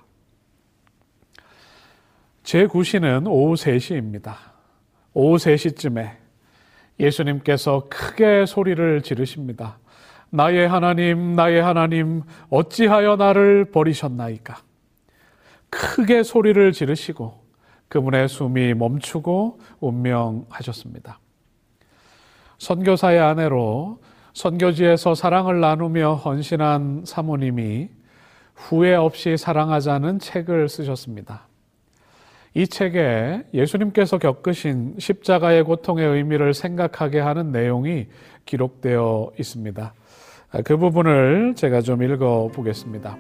제9시는 2.42 3.28
오후 3.28 3.54
3시입니다. 3.54 4.34
오후 5.14 5.36
3시쯤에 5.36 6.10
예수님께서 7.00 7.88
크게 7.88 8.48
소리를 8.48 9.04
지르십니다. 9.04 9.78
나의 10.32 10.68
하나님, 10.68 11.36
나의 11.36 11.62
하나님, 11.62 12.24
어찌하여 12.50 13.16
나를 13.16 13.66
버리셨나이까? 13.66 14.58
크게 15.70 16.24
소리를 16.24 16.72
지르시고 16.72 17.46
그분의 17.90 18.28
숨이 18.28 18.74
멈추고 18.74 19.60
운명하셨습니다. 19.82 21.21
선교사의 22.62 23.20
아내로 23.20 23.98
선교지에서 24.34 25.16
사랑을 25.16 25.62
나누며 25.62 26.14
헌신한 26.14 27.06
사모님이 27.06 27.90
후회 28.54 28.94
없이 28.94 29.36
사랑하자는 29.36 30.20
책을 30.20 30.70
쓰셨습니다. 30.70 31.48
이 32.54 32.68
책에 32.68 33.46
예수님께서 33.52 34.20
겪으신 34.20 34.94
십자가의 35.00 35.64
고통의 35.64 36.06
의미를 36.06 36.54
생각하게 36.54 37.20
하는 37.20 37.52
내용이 37.52 38.06
기록되어 38.46 39.32
있습니다. 39.40 39.94
그 40.64 40.78
부분을 40.78 41.56
제가 41.56 41.82
좀 41.82 42.04
읽어 42.04 42.52
보겠습니다. 42.54 43.18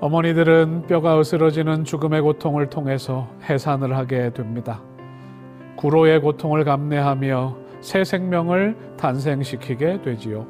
어머니들은 0.00 0.88
뼈가 0.88 1.20
으스러지는 1.20 1.84
죽음의 1.84 2.22
고통을 2.22 2.68
통해서 2.68 3.28
해산을 3.48 3.96
하게 3.96 4.32
됩니다. 4.32 4.82
구로의 5.76 6.20
고통을 6.20 6.64
감내하며 6.64 7.67
새 7.88 8.04
생명을 8.04 8.76
탄생시키게 8.98 10.02
되지요. 10.02 10.46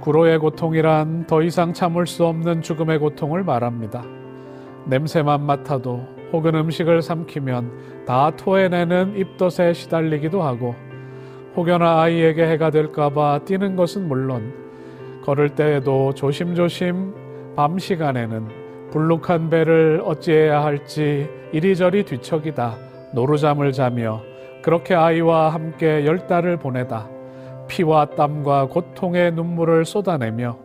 구로의 0.00 0.40
고통이란 0.40 1.28
더 1.28 1.40
이상 1.40 1.72
참을 1.72 2.04
수 2.08 2.26
없는 2.26 2.62
죽음의 2.62 2.98
고통을 2.98 3.44
말합니다. 3.44 4.02
냄새만 4.86 5.46
맡아도 5.46 6.04
혹은 6.32 6.56
음식을 6.56 7.00
삼키면 7.00 8.04
다 8.08 8.32
토해내는 8.32 9.16
입덧에 9.16 9.72
시달리기도 9.72 10.42
하고 10.42 10.74
혹여나 11.54 12.00
아이에게 12.00 12.48
해가 12.48 12.70
될까봐 12.70 13.44
뛰는 13.44 13.76
것은 13.76 14.08
물론 14.08 14.52
걸을 15.22 15.50
때에도 15.50 16.12
조심조심 16.12 17.54
밤 17.54 17.78
시간에는 17.78 18.90
불룩한 18.90 19.48
배를 19.48 20.02
어찌해야 20.04 20.64
할지 20.64 21.30
이리저리 21.52 22.02
뒤척이다 22.02 22.76
노루잠을 23.14 23.70
자며 23.70 24.22
그렇게 24.68 24.94
아이와 24.94 25.48
함께 25.54 26.04
열 26.04 26.26
달을 26.26 26.58
보내다 26.58 27.08
피와 27.68 28.04
땀과 28.04 28.66
고통의 28.66 29.32
눈물을 29.32 29.86
쏟아내며 29.86 30.58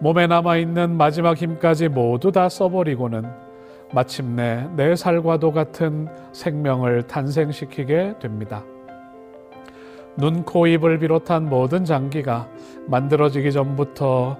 몸에 0.00 0.26
남아있는 0.26 0.96
마지막 0.96 1.36
힘까지 1.36 1.88
모두 1.88 2.32
다 2.32 2.48
써버리고는 2.48 3.26
마침내 3.92 4.66
내 4.74 4.96
살과도 4.96 5.52
같은 5.52 6.08
생명을 6.32 7.02
탄생시키게 7.02 8.14
됩니다. 8.20 8.64
눈, 10.16 10.44
코, 10.44 10.66
입을 10.66 10.98
비롯한 10.98 11.50
모든 11.50 11.84
장기가 11.84 12.48
만들어지기 12.86 13.52
전부터 13.52 14.38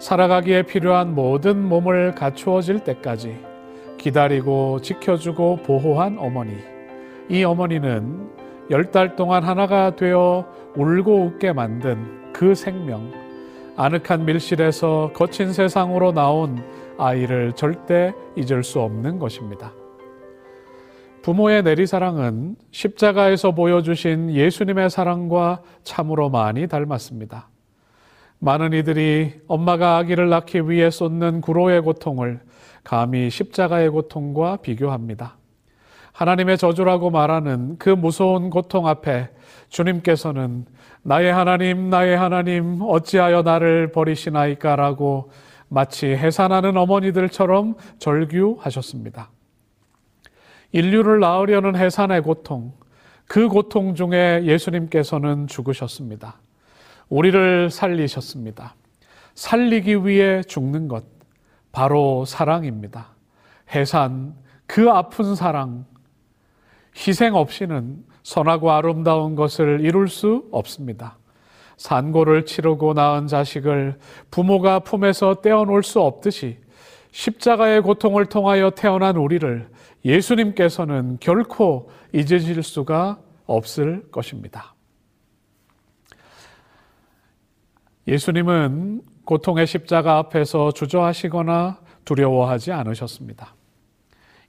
살아가기에 0.00 0.62
필요한 0.62 1.14
모든 1.14 1.62
몸을 1.62 2.16
갖추어질 2.16 2.80
때까지 2.80 3.38
기다리고 3.98 4.80
지켜주고 4.80 5.58
보호한 5.58 6.18
어머니. 6.18 6.56
이 7.28 7.44
어머니는 7.44 8.37
열 8.70 8.90
달 8.90 9.16
동안 9.16 9.44
하나가 9.44 9.96
되어 9.96 10.46
울고 10.76 11.24
웃게 11.24 11.52
만든 11.52 12.32
그 12.32 12.54
생명. 12.54 13.10
아늑한 13.76 14.26
밀실에서 14.26 15.12
거친 15.14 15.52
세상으로 15.52 16.12
나온 16.12 16.62
아이를 16.98 17.52
절대 17.52 18.12
잊을 18.36 18.64
수 18.64 18.80
없는 18.80 19.18
것입니다. 19.18 19.72
부모의 21.22 21.62
내리사랑은 21.62 22.56
십자가에서 22.70 23.52
보여주신 23.52 24.32
예수님의 24.34 24.90
사랑과 24.90 25.62
참으로 25.82 26.28
많이 26.28 26.66
닮았습니다. 26.66 27.48
많은 28.40 28.72
이들이 28.72 29.40
엄마가 29.46 29.96
아기를 29.96 30.28
낳기 30.28 30.68
위해 30.68 30.90
쏟는 30.90 31.40
구로의 31.40 31.80
고통을 31.80 32.40
감히 32.84 33.30
십자가의 33.30 33.90
고통과 33.90 34.56
비교합니다. 34.56 35.37
하나님의 36.18 36.58
저주라고 36.58 37.10
말하는 37.10 37.78
그 37.78 37.90
무서운 37.90 38.50
고통 38.50 38.88
앞에 38.88 39.30
주님께서는 39.68 40.66
나의 41.02 41.32
하나님, 41.32 41.90
나의 41.90 42.16
하나님, 42.16 42.80
어찌하여 42.82 43.42
나를 43.42 43.92
버리시나이까라고 43.92 45.30
마치 45.68 46.06
해산하는 46.06 46.76
어머니들처럼 46.76 47.76
절규하셨습니다. 48.00 49.30
인류를 50.72 51.20
낳으려는 51.20 51.76
해산의 51.76 52.22
고통, 52.22 52.72
그 53.28 53.46
고통 53.46 53.94
중에 53.94 54.42
예수님께서는 54.42 55.46
죽으셨습니다. 55.46 56.40
우리를 57.10 57.70
살리셨습니다. 57.70 58.74
살리기 59.36 60.04
위해 60.04 60.42
죽는 60.42 60.88
것, 60.88 61.04
바로 61.70 62.24
사랑입니다. 62.24 63.10
해산, 63.72 64.34
그 64.66 64.90
아픈 64.90 65.36
사랑, 65.36 65.86
희생 66.98 67.34
없이는 67.34 68.04
선하고 68.24 68.72
아름다운 68.72 69.36
것을 69.36 69.80
이룰 69.82 70.08
수 70.08 70.48
없습니다. 70.50 71.16
산고를 71.76 72.44
치르고 72.44 72.94
낳은 72.94 73.28
자식을 73.28 73.98
부모가 74.30 74.80
품에서 74.80 75.36
떼어놓을 75.36 75.84
수 75.84 76.00
없듯이 76.00 76.58
십자가의 77.12 77.82
고통을 77.82 78.26
통하여 78.26 78.70
태어난 78.70 79.16
우리를 79.16 79.68
예수님께서는 80.04 81.18
결코 81.20 81.90
잊으실 82.12 82.62
수가 82.62 83.18
없을 83.46 84.10
것입니다. 84.10 84.74
예수님은 88.06 89.02
고통의 89.24 89.66
십자가 89.66 90.16
앞에서 90.18 90.72
주저하시거나 90.72 91.80
두려워하지 92.04 92.72
않으셨습니다. 92.72 93.54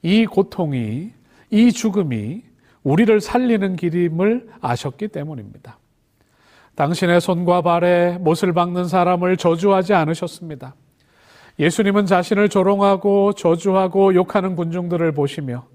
이 0.01 0.25
고통이, 0.25 1.12
이 1.51 1.71
죽음이 1.71 2.43
우리를 2.83 3.19
살리는 3.21 3.75
길임을 3.75 4.49
아셨기 4.62 5.09
때문입니다. 5.09 5.77
당신의 6.75 7.19
손과 7.19 7.62
발에 7.62 8.17
못을 8.19 8.53
박는 8.53 8.85
사람을 8.85 9.38
저주하지 9.38 9.93
않으셨습니다. 9.93 10.75
예수님은 11.59 12.05
자신을 12.05 12.47
조롱하고 12.47 13.33
저주하고 13.33 14.15
욕하는 14.15 14.55
군중들을 14.55 15.12
보시며 15.12 15.65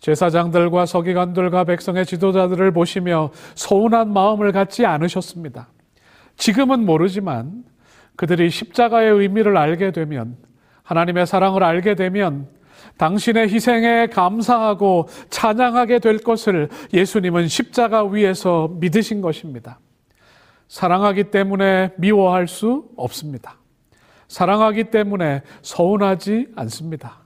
제사장들과 0.00 0.84
서기관들과 0.84 1.62
백성의 1.62 2.06
지도자들을 2.06 2.72
보시며 2.72 3.30
서운한 3.54 4.12
마음을 4.12 4.50
갖지 4.50 4.84
않으셨습니다. 4.84 5.68
지금은 6.36 6.84
모르지만 6.84 7.62
그들이 8.16 8.50
십자가의 8.50 9.12
의미를 9.12 9.56
알게 9.56 9.92
되면 9.92 10.36
하나님의 10.82 11.26
사랑을 11.26 11.62
알게 11.62 11.94
되면 11.94 12.48
당신의 12.96 13.48
희생에 13.48 14.06
감사하고 14.06 15.08
찬양하게 15.30 15.98
될 15.98 16.18
것을 16.18 16.68
예수님은 16.92 17.48
십자가 17.48 18.04
위에서 18.04 18.68
믿으신 18.78 19.20
것입니다. 19.20 19.78
사랑하기 20.68 21.24
때문에 21.24 21.92
미워할 21.96 22.48
수 22.48 22.88
없습니다. 22.96 23.56
사랑하기 24.28 24.84
때문에 24.84 25.42
서운하지 25.60 26.48
않습니다. 26.56 27.18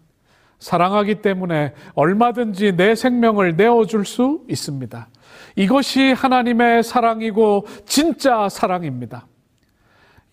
사랑하기 0.59 1.17
때문에 1.17 1.75
얼마든지 1.95 2.77
내 2.77 2.95
생명을 2.95 3.57
내어줄 3.57 4.05
수 4.05 4.43
있습니다. 4.49 5.09
이것이 5.55 6.13
하나님의 6.13 6.83
사랑이고 6.83 7.67
진짜 7.85 8.49
사랑입니다. 8.49 9.27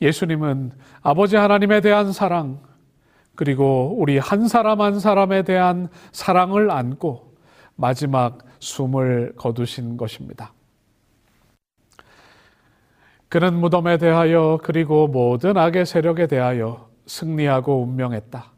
예수님은 0.01 0.71
아버지 1.01 1.35
하나님에 1.35 1.81
대한 1.81 2.11
사랑, 2.11 2.59
그리고 3.35 3.95
우리 3.97 4.17
한 4.17 4.47
사람 4.47 4.81
한 4.81 4.99
사람에 4.99 5.43
대한 5.43 5.89
사랑을 6.11 6.69
안고 6.71 7.33
마지막 7.75 8.39
숨을 8.59 9.33
거두신 9.37 9.97
것입니다. 9.97 10.53
그는 13.29 13.55
무덤에 13.55 13.97
대하여 13.97 14.59
그리고 14.61 15.07
모든 15.07 15.57
악의 15.57 15.87
세력에 15.87 16.27
대하여 16.27 16.89
승리하고 17.07 17.81
운명했다. 17.81 18.51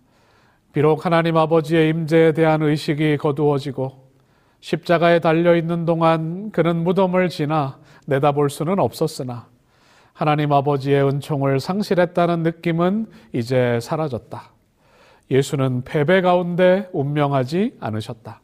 비록 0.74 1.06
하나님 1.06 1.38
아버지의 1.38 1.90
임재에 1.90 2.34
대한 2.34 2.62
의식이 2.62 3.16
거두어지고 3.18 4.10
십자가에 4.60 5.20
달려 5.20 5.56
있는 5.56 5.86
동안 5.86 6.52
그는 6.52 6.84
무덤을 6.84 7.30
지나 7.30 7.80
내다볼 8.08 8.50
수는 8.50 8.80
없었으나 8.80 9.48
하나님 10.12 10.52
아버지의 10.52 11.08
은총을 11.08 11.62
상실했다는 11.62 12.44
느낌은 12.44 13.08
이제 13.32 13.80
사라졌다. 13.82 14.55
예수는 15.30 15.84
패배 15.84 16.22
가운데 16.22 16.90
운명하지 16.94 17.78
않으셨다. 17.80 18.42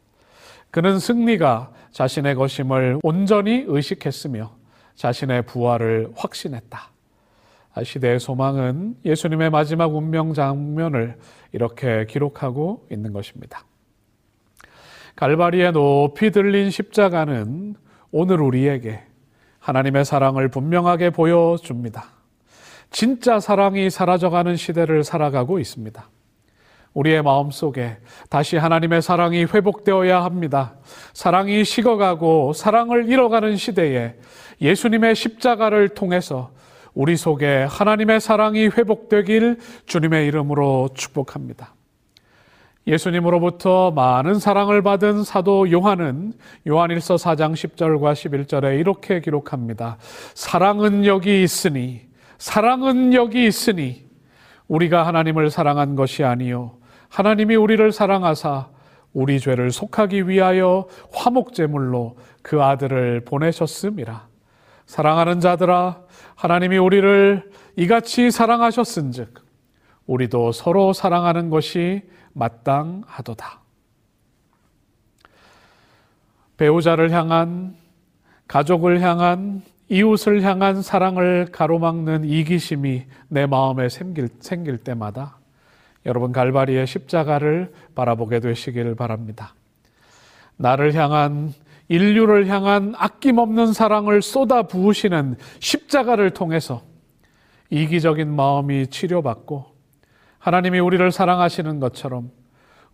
그는 0.70 0.98
승리가 0.98 1.72
자신의 1.90 2.34
것임을 2.34 2.98
온전히 3.02 3.64
의식했으며 3.66 4.56
자신의 4.94 5.42
부활을 5.42 6.12
확신했다. 6.16 6.90
시대의 7.82 8.20
소망은 8.20 8.96
예수님의 9.04 9.50
마지막 9.50 9.94
운명 9.94 10.34
장면을 10.34 11.16
이렇게 11.52 12.06
기록하고 12.06 12.86
있는 12.90 13.12
것입니다. 13.12 13.64
갈바리에 15.16 15.70
높이 15.72 16.30
들린 16.30 16.70
십자가는 16.70 17.74
오늘 18.10 18.40
우리에게 18.40 19.02
하나님의 19.58 20.04
사랑을 20.04 20.48
분명하게 20.48 21.10
보여줍니다. 21.10 22.04
진짜 22.90 23.40
사랑이 23.40 23.88
사라져가는 23.88 24.56
시대를 24.56 25.04
살아가고 25.04 25.58
있습니다. 25.58 26.08
우리의 26.94 27.22
마음 27.22 27.50
속에 27.50 27.96
다시 28.28 28.56
하나님의 28.56 29.02
사랑이 29.02 29.44
회복되어야 29.44 30.22
합니다. 30.22 30.74
사랑이 31.14 31.64
식어가고 31.64 32.52
사랑을 32.52 33.08
잃어가는 33.08 33.56
시대에 33.56 34.16
예수님의 34.60 35.14
십자가를 35.14 35.90
통해서 35.90 36.50
우리 36.94 37.16
속에 37.16 37.66
하나님의 37.68 38.20
사랑이 38.20 38.66
회복되길 38.66 39.58
주님의 39.86 40.26
이름으로 40.26 40.90
축복합니다. 40.94 41.74
예수님으로부터 42.86 43.92
많은 43.92 44.40
사랑을 44.40 44.82
받은 44.82 45.22
사도 45.24 45.70
요한은 45.70 46.32
요한일서 46.66 47.14
4장 47.14 47.52
10절과 47.52 48.12
11절에 48.12 48.78
이렇게 48.78 49.20
기록합니다. 49.20 49.98
사랑은 50.34 51.06
여기 51.06 51.42
있으니, 51.44 52.02
사랑은 52.38 53.14
여기 53.14 53.46
있으니, 53.46 54.04
우리가 54.66 55.06
하나님을 55.06 55.50
사랑한 55.50 55.94
것이 55.94 56.24
아니요. 56.24 56.81
하나님이 57.12 57.56
우리를 57.56 57.92
사랑하사 57.92 58.68
우리 59.12 59.38
죄를 59.38 59.70
속하기 59.70 60.28
위하여 60.28 60.88
화목제물로 61.12 62.16
그 62.40 62.62
아들을 62.62 63.26
보내셨음이라. 63.26 64.28
사랑하는 64.86 65.40
자들아, 65.40 66.00
하나님이 66.34 66.78
우리를 66.78 67.50
이같이 67.76 68.30
사랑하셨은 68.30 69.12
즉, 69.12 69.44
우리도 70.06 70.52
서로 70.52 70.94
사랑하는 70.94 71.50
것이 71.50 72.00
마땅하도다. 72.32 73.60
배우자를 76.56 77.10
향한 77.10 77.76
가족을 78.48 79.02
향한 79.02 79.60
이웃을 79.90 80.40
향한 80.42 80.80
사랑을 80.80 81.48
가로막는 81.52 82.24
이기심이 82.24 83.04
내 83.28 83.44
마음에 83.44 83.90
생길, 83.90 84.30
생길 84.40 84.78
때마다 84.78 85.41
여러분 86.06 86.32
갈바리의 86.32 86.86
십자가를 86.86 87.72
바라보게 87.94 88.40
되시길 88.40 88.94
바랍니다. 88.94 89.54
나를 90.56 90.94
향한 90.94 91.52
인류를 91.88 92.46
향한 92.46 92.94
아낌없는 92.96 93.72
사랑을 93.72 94.22
쏟아 94.22 94.62
부으시는 94.62 95.36
십자가를 95.60 96.30
통해서 96.30 96.82
이기적인 97.70 98.34
마음이 98.34 98.88
치료받고 98.88 99.66
하나님이 100.38 100.78
우리를 100.80 101.10
사랑하시는 101.10 101.80
것처럼 101.80 102.30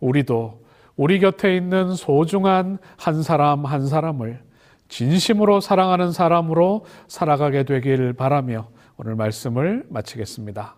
우리도 0.01 0.65
우리 0.97 1.21
곁에 1.21 1.57
있는 1.57 1.95
소중한 1.95 2.79
한 2.97 3.23
사람 3.23 3.65
한 3.65 3.87
사람을 3.87 4.43
진심으로 4.89 5.61
사랑하는 5.61 6.13
사람으로 6.13 6.85
살아가게 7.07 7.65
되길 7.65 8.15
바라며 8.15 8.69
오늘 8.97 9.15
말씀을 9.15 9.85
마치겠습니다. 9.91 10.78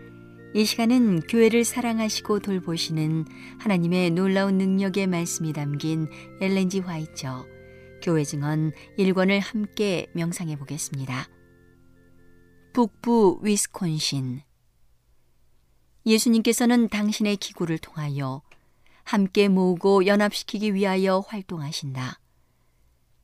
이 0.53 0.65
시간은 0.65 1.21
교회를 1.21 1.63
사랑하시고 1.63 2.39
돌보시는 2.39 3.25
하나님의 3.59 4.11
놀라운 4.11 4.57
능력의 4.57 5.07
말씀이 5.07 5.53
담긴 5.53 6.09
엘렌지 6.41 6.79
화이처 6.79 7.45
교회 8.03 8.25
증언 8.25 8.73
1권을 8.99 9.39
함께 9.39 10.07
명상해 10.13 10.57
보겠습니다. 10.57 11.29
북부 12.73 13.39
위스콘신 13.41 14.41
예수님께서는 16.05 16.89
당신의 16.89 17.37
기구를 17.37 17.77
통하여 17.77 18.41
함께 19.03 19.47
모으고 19.47 20.05
연합시키기 20.05 20.73
위하여 20.73 21.19
활동하신다. 21.19 22.19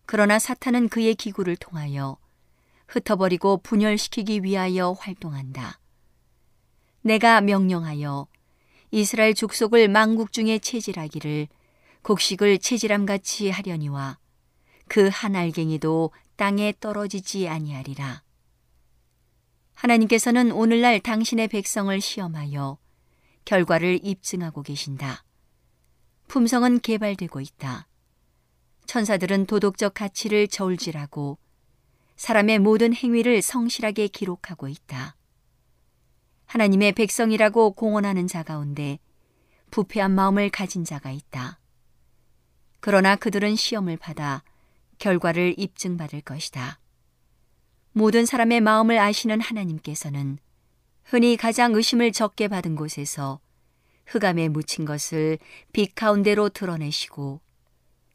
그러나 0.05 0.39
사탄은 0.39 0.87
그의 0.87 1.15
기구를 1.15 1.57
통하여 1.57 2.17
흩어버리고 2.87 3.57
분열시키기 3.57 4.43
위하여 4.43 4.93
활동한다. 4.93 5.81
내가 7.07 7.39
명령하여 7.39 8.27
이스라엘 8.91 9.33
족속을 9.33 9.87
망국 9.87 10.33
중에 10.33 10.59
체질하기를 10.59 11.47
곡식을 12.03 12.59
체질함 12.59 13.05
같이 13.05 13.49
하려니와 13.49 14.17
그 14.89 15.09
한 15.09 15.35
알갱이도 15.35 16.11
땅에 16.35 16.73
떨어지지 16.79 17.47
아니하리라. 17.47 18.23
하나님께서는 19.73 20.51
오늘날 20.51 20.99
당신의 20.99 21.47
백성을 21.47 21.99
시험하여 21.99 22.77
결과를 23.45 23.99
입증하고 24.03 24.61
계신다. 24.61 25.23
품성은 26.27 26.81
개발되고 26.81 27.39
있다. 27.39 27.87
천사들은 28.85 29.45
도덕적 29.45 29.93
가치를 29.93 30.47
저울질하고 30.49 31.37
사람의 32.17 32.59
모든 32.59 32.93
행위를 32.93 33.41
성실하게 33.41 34.07
기록하고 34.07 34.67
있다. 34.67 35.15
하나님의 36.47 36.93
백성이라고 36.93 37.71
공언하는 37.71 38.27
자 38.27 38.41
가운데 38.41 38.99
부패한 39.71 40.11
마음을 40.11 40.49
가진 40.49 40.83
자가 40.83 41.11
있다. 41.11 41.59
그러나 42.79 43.15
그들은 43.15 43.55
시험을 43.55 43.97
받아 43.97 44.43
결과를 44.97 45.55
입증받을 45.57 46.21
것이다. 46.21 46.79
모든 47.91 48.25
사람의 48.25 48.61
마음을 48.61 48.97
아시는 48.97 49.41
하나님께서는 49.41 50.39
흔히 51.03 51.37
가장 51.37 51.73
의심을 51.73 52.11
적게 52.11 52.47
받은 52.47 52.75
곳에서 52.75 53.39
흑암에 54.05 54.49
묻힌 54.49 54.85
것을 54.85 55.39
빛 55.73 55.95
가운데로 55.95 56.49
드러내시고 56.49 57.41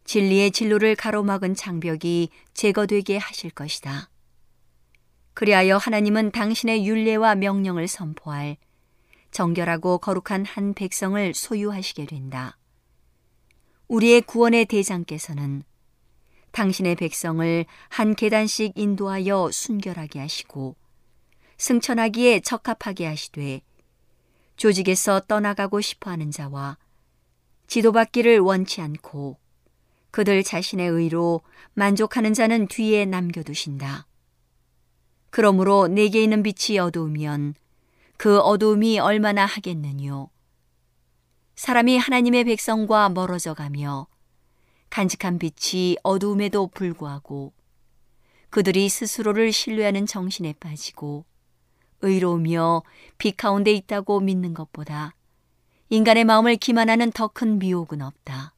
진리의 0.04 0.50
진로를 0.52 0.96
가로막은 0.96 1.54
장벽이 1.54 2.30
제거되게 2.54 3.18
하실 3.18 3.50
것이다. 3.50 4.08
그리하여 5.34 5.76
하나님은 5.76 6.30
당신의 6.30 6.86
윤례와 6.86 7.36
명령을 7.36 7.88
선포할 7.88 8.56
정결하고 9.30 9.98
거룩한 9.98 10.44
한 10.44 10.74
백성을 10.74 11.34
소유하시게 11.34 12.06
된다. 12.06 12.58
우리의 13.88 14.22
구원의 14.22 14.66
대장께서는 14.66 15.62
당신의 16.52 16.96
백성을 16.96 17.64
한 17.88 18.14
계단씩 18.14 18.72
인도하여 18.76 19.50
순결하게 19.50 20.20
하시고 20.20 20.76
승천하기에 21.56 22.40
적합하게 22.40 23.06
하시되 23.06 23.62
조직에서 24.56 25.20
떠나가고 25.20 25.80
싶어 25.80 26.10
하는 26.10 26.30
자와 26.30 26.76
지도받기를 27.68 28.38
원치 28.40 28.82
않고 28.82 29.38
그들 30.10 30.42
자신의 30.42 30.88
의로 30.90 31.40
만족하는 31.72 32.34
자는 32.34 32.68
뒤에 32.68 33.06
남겨두신다. 33.06 34.06
그러므로 35.32 35.88
내게 35.88 36.22
있는 36.22 36.42
빛이 36.42 36.78
어두우면 36.78 37.54
그 38.18 38.38
어두움이 38.38 38.98
얼마나 38.98 39.46
하겠느뇨. 39.46 40.28
사람이 41.56 41.96
하나님의 41.96 42.44
백성과 42.44 43.08
멀어져 43.08 43.54
가며 43.54 44.06
간직한 44.90 45.38
빛이 45.38 45.96
어두움에도 46.02 46.66
불구하고 46.66 47.54
그들이 48.50 48.90
스스로를 48.90 49.52
신뢰하는 49.52 50.04
정신에 50.04 50.52
빠지고 50.60 51.24
의로우며 52.02 52.82
빛 53.16 53.34
가운데 53.38 53.72
있다고 53.72 54.20
믿는 54.20 54.52
것보다 54.52 55.14
인간의 55.88 56.24
마음을 56.24 56.56
기만하는 56.56 57.10
더 57.10 57.28
큰 57.28 57.58
미혹은 57.58 58.02
없다. 58.02 58.54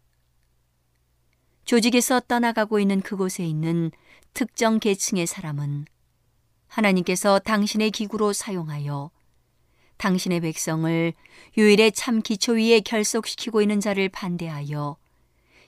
조직에서 1.67 2.19
떠나가고 2.27 2.81
있는 2.81 3.01
그곳에 3.01 3.45
있는 3.45 3.93
특정 4.33 4.81
계층의 4.81 5.29
사람은 5.29 5.85
하나님께서 6.75 7.39
당신의 7.39 7.93
기구로 7.93 8.33
사용하여 8.33 9.11
당신의 9.97 10.41
백성을 10.41 11.13
유일의 11.57 11.93
참 11.93 12.21
기초 12.21 12.53
위에 12.53 12.81
결속시키고 12.81 13.63
있는 13.63 13.81
자를 13.81 14.09
반대하여 14.09 14.97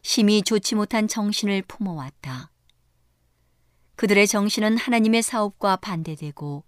심히 0.03 0.43
좋지 0.43 0.75
못한 0.75 1.07
정신을 1.07 1.63
품어왔다. 1.63 2.51
그들의 3.95 4.27
정신은 4.27 4.77
하나님의 4.77 5.23
사업과 5.23 5.77
반대되고 5.77 6.65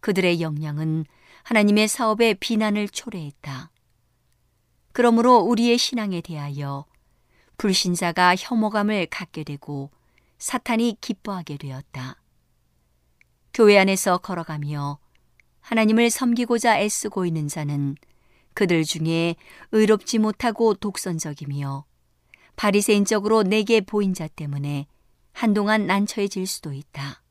그들의 0.00 0.40
역량은 0.40 1.04
하나님의 1.42 1.88
사업의 1.88 2.34
비난을 2.36 2.88
초래했다. 2.88 3.70
그러므로 4.92 5.38
우리의 5.38 5.76
신앙에 5.76 6.22
대하여 6.22 6.86
불신자가 7.58 8.34
혐오감을 8.36 9.06
갖게 9.06 9.44
되고 9.44 9.90
사탄이 10.38 10.96
기뻐하게 11.00 11.58
되었다. 11.58 12.23
교회 13.54 13.78
안에서 13.78 14.18
걸어가며 14.18 14.98
하나님을 15.60 16.10
섬기고자 16.10 16.80
애쓰고 16.80 17.24
있는 17.24 17.46
자는 17.46 17.94
그들 18.52 18.82
중에 18.82 19.36
의롭지 19.70 20.18
못하고 20.18 20.74
독선적이며 20.74 21.84
바리새인적으로 22.56 23.44
내게 23.44 23.80
보인 23.80 24.12
자 24.12 24.26
때문에 24.26 24.86
한동안 25.32 25.86
난처해질 25.86 26.48
수도 26.48 26.72
있다. 26.72 27.22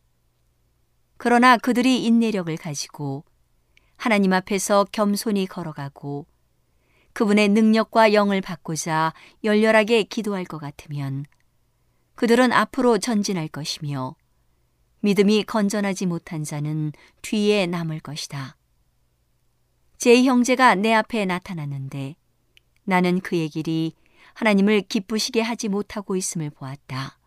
그러나 1.17 1.57
그들이 1.57 2.05
인내력을 2.05 2.55
가지고 2.55 3.25
하나님 3.97 4.31
앞에서 4.31 4.85
겸손히 4.93 5.45
걸어가고 5.45 6.25
그분의 7.11 7.49
능력과 7.49 8.13
영을 8.13 8.39
받고자 8.39 9.13
열렬하게 9.43 10.03
기도할 10.03 10.45
것 10.45 10.57
같으면 10.57 11.25
그들은 12.15 12.53
앞으로 12.53 12.97
전진할 12.97 13.49
것이며 13.49 14.15
믿음이 15.03 15.43
건전하지 15.43 16.05
못한 16.05 16.45
자는 16.45 16.93
뒤에 17.21 17.67
남을 17.67 17.99
것이다. 17.99 18.55
제 19.97 20.23
형제가 20.23 20.75
내 20.75 20.93
앞에 20.93 21.25
나타났는데 21.25 22.15
나는 22.85 23.19
그의 23.19 23.49
길이 23.49 23.93
하나님을 24.33 24.81
기쁘시게 24.83 25.41
하지 25.41 25.67
못하고 25.67 26.15
있음을 26.15 26.49
보았다. 26.49 27.19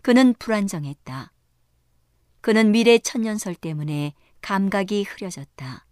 그는 0.00 0.32
불안정했다. 0.38 1.32
그는 2.40 2.72
미래 2.72 2.98
천년설 2.98 3.56
때문에 3.56 4.14
감각이 4.40 5.02
흐려졌다. 5.02 5.86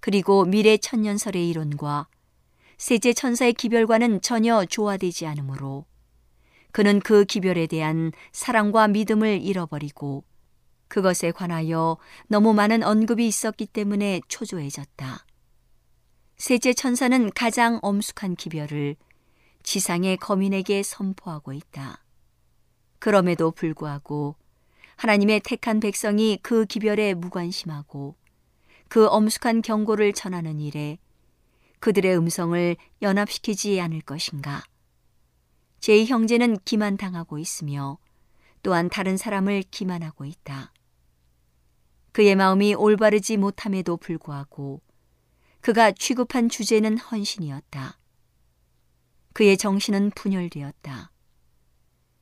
그리고 0.00 0.44
미래 0.44 0.76
천년설의 0.76 1.48
이론과 1.48 2.08
세제 2.76 3.14
천사의 3.14 3.54
기별과는 3.54 4.20
전혀 4.20 4.66
조화되지 4.66 5.26
않으므로 5.26 5.86
그는 6.78 7.00
그 7.00 7.24
기별에 7.24 7.66
대한 7.66 8.12
사랑과 8.30 8.86
믿음을 8.86 9.42
잃어버리고 9.42 10.22
그것에 10.86 11.32
관하여 11.32 11.98
너무 12.28 12.54
많은 12.54 12.84
언급이 12.84 13.26
있었기 13.26 13.66
때문에 13.66 14.20
초조해졌다. 14.28 15.26
셋째 16.36 16.72
천사는 16.72 17.30
가장 17.34 17.80
엄숙한 17.82 18.36
기별을 18.36 18.94
지상의 19.64 20.18
거민에게 20.18 20.84
선포하고 20.84 21.52
있다. 21.52 22.04
그럼에도 23.00 23.50
불구하고 23.50 24.36
하나님의 24.94 25.40
택한 25.40 25.80
백성이 25.80 26.38
그 26.44 26.64
기별에 26.64 27.14
무관심하고 27.14 28.14
그 28.86 29.08
엄숙한 29.08 29.62
경고를 29.62 30.12
전하는 30.12 30.60
일에 30.60 30.98
그들의 31.80 32.16
음성을 32.16 32.76
연합시키지 33.02 33.80
않을 33.80 34.02
것인가. 34.02 34.62
제 35.80 36.04
형제는 36.04 36.58
기만당하고 36.64 37.38
있으며 37.38 37.98
또한 38.62 38.88
다른 38.88 39.16
사람을 39.16 39.64
기만하고 39.70 40.24
있다. 40.24 40.72
그의 42.12 42.34
마음이 42.34 42.74
올바르지 42.74 43.36
못함에도 43.36 43.96
불구하고 43.96 44.82
그가 45.60 45.92
취급한 45.92 46.48
주제는 46.48 46.98
헌신이었다. 46.98 47.98
그의 49.32 49.56
정신은 49.56 50.10
분열되었다. 50.16 51.12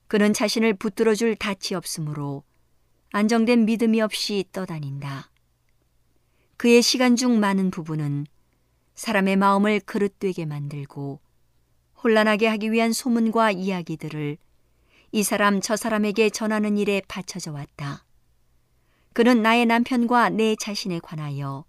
그는 0.09 0.33
자신을 0.33 0.75
붙들어 0.75 1.15
줄 1.15 1.35
닻이 1.35 1.75
없으므로 1.75 2.45
안정된 3.13 3.65
믿음이 3.65 4.01
없이 4.03 4.45
떠다닌다. 4.53 5.31
그의 6.59 6.83
시간 6.83 7.17
중 7.17 7.41
많은 7.41 7.71
부분은 7.71 8.27
사람의 8.95 9.37
마음을 9.37 9.81
그릇되게 9.81 10.45
만들고 10.45 11.21
혼란하게 12.07 12.47
하기 12.47 12.71
위한 12.71 12.93
소문과 12.93 13.51
이야기들을 13.51 14.39
이 15.11 15.23
사람 15.25 15.61
저 15.61 15.75
사람에게 15.75 16.31
전하는 16.31 16.79
일에 16.79 17.03
바쳐져 17.09 17.51
왔다. 17.51 18.05
그는 19.13 19.43
나의 19.43 19.67
남편과 19.67 20.29
내 20.29 20.55
자신에 20.55 21.01
관하여 21.01 21.65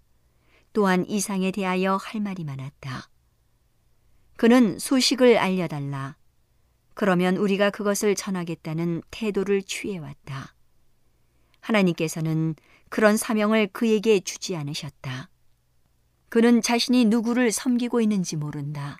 또한 0.72 1.04
이상에 1.08 1.50
대하여 1.50 1.96
할 1.96 2.20
말이 2.20 2.44
많았다. 2.44 3.10
그는 4.36 4.78
소식을 4.78 5.38
알려달라. 5.38 6.16
그러면 6.94 7.36
우리가 7.36 7.70
그것을 7.70 8.14
전하겠다는 8.14 9.02
태도를 9.10 9.62
취해왔다. 9.62 10.54
하나님께서는 11.58 12.54
그런 12.90 13.16
사명을 13.16 13.70
그에게 13.72 14.20
주지 14.20 14.54
않으셨다. 14.54 15.30
그는 16.28 16.62
자신이 16.62 17.06
누구를 17.06 17.50
섬기고 17.50 18.00
있는지 18.00 18.36
모른다. 18.36 18.98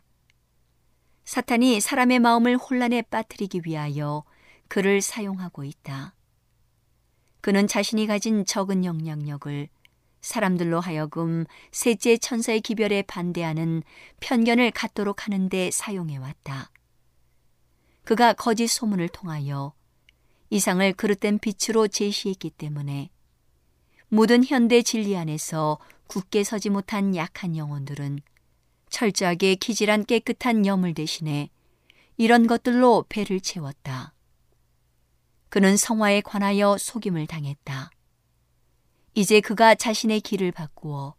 사탄이 1.29 1.83
사람의 1.83 2.21
마음을 2.21 2.57
혼란에 2.57 3.03
빠뜨리기 3.03 3.61
위하여 3.67 4.25
그를 4.67 5.03
사용하고 5.03 5.62
있다. 5.62 6.14
그는 7.43 7.67
자신이 7.67 8.07
가진 8.07 8.47
적은 8.47 8.87
영향력을 8.87 9.69
사람들로 10.23 10.81
하여금 10.81 11.45
셋째 11.71 12.17
천사의 12.17 12.62
기별에 12.62 13.03
반대하는 13.03 13.83
편견을 14.21 14.71
갖도록 14.71 15.27
하는데 15.27 15.71
사용해왔다. 15.71 16.71
그가 18.05 18.33
거짓 18.33 18.69
소문을 18.69 19.11
통하여 19.11 19.75
이상을 20.49 20.91
그릇된 20.95 21.41
빛으로 21.41 21.88
제시했기 21.88 22.49
때문에 22.49 23.11
모든 24.09 24.43
현대 24.47 24.81
진리 24.81 25.14
안에서 25.14 25.79
굳게 26.07 26.43
서지 26.43 26.71
못한 26.71 27.14
약한 27.14 27.55
영혼들은 27.55 28.21
철저하게 28.90 29.57
기질한 29.57 30.05
깨끗한 30.05 30.66
염을 30.66 30.94
대신해 30.94 31.51
이런 32.16 32.46
것들로 32.46 33.05
배를 33.09 33.40
채웠다. 33.40 34.14
그는 35.48 35.77
성화에 35.77 36.20
관하여 36.20 36.77
속임을 36.79 37.27
당했다. 37.27 37.90
이제 39.14 39.40
그가 39.40 39.74
자신의 39.74 40.20
길을 40.20 40.53
바꾸어 40.53 41.14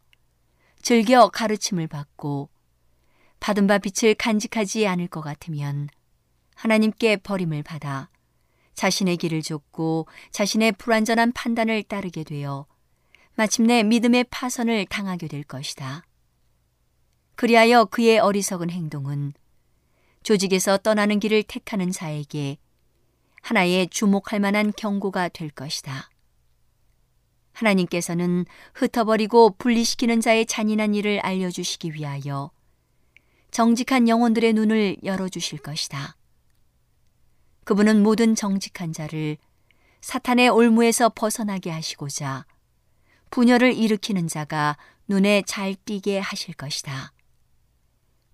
즐겨 0.81 1.29
가르침을 1.29 1.87
받고 1.87 2.49
받은 3.39 3.67
바 3.67 3.77
빛을 3.77 4.15
간직하지 4.15 4.87
않을 4.87 5.07
것 5.07 5.21
같으면 5.21 5.89
하나님께 6.55 7.17
버림을 7.17 7.63
받아 7.63 8.09
자신의 8.75 9.17
길을 9.17 9.41
줬고 9.41 10.07
자신의 10.31 10.73
불완전한 10.73 11.33
판단을 11.33 11.83
따르게 11.83 12.23
되어 12.23 12.65
마침내 13.35 13.83
믿음의 13.83 14.25
파선을 14.29 14.85
당하게 14.85 15.27
될 15.27 15.43
것이다. 15.43 16.03
그리하여 17.39 17.85
그의 17.85 18.19
어리석은 18.19 18.69
행동은 18.69 19.31
조직에서 20.23 20.77
떠나는 20.79 21.21
길을 21.21 21.43
택하는 21.43 21.89
자에게 21.89 22.57
하나의 23.41 23.87
주목할 23.87 24.41
만한 24.41 24.73
경고가 24.75 25.29
될 25.29 25.49
것이다. 25.49 26.09
하나님께서는 27.53 28.45
흩어버리고 28.73 29.51
분리시키는 29.51 30.19
자의 30.19 30.45
잔인한 30.45 30.93
일을 30.93 31.21
알려주시기 31.21 31.93
위하여 31.93 32.51
정직한 33.51 34.09
영혼들의 34.09 34.51
눈을 34.51 34.97
열어주실 35.05 35.59
것이다. 35.59 36.17
그분은 37.63 38.03
모든 38.03 38.35
정직한 38.35 38.91
자를 38.91 39.37
사탄의 40.01 40.49
올무에서 40.49 41.13
벗어나게 41.15 41.69
하시고자 41.69 42.45
분열을 43.29 43.75
일으키는 43.75 44.27
자가 44.27 44.75
눈에 45.07 45.41
잘 45.45 45.75
띄게 45.85 46.19
하실 46.19 46.53
것이다. 46.53 47.13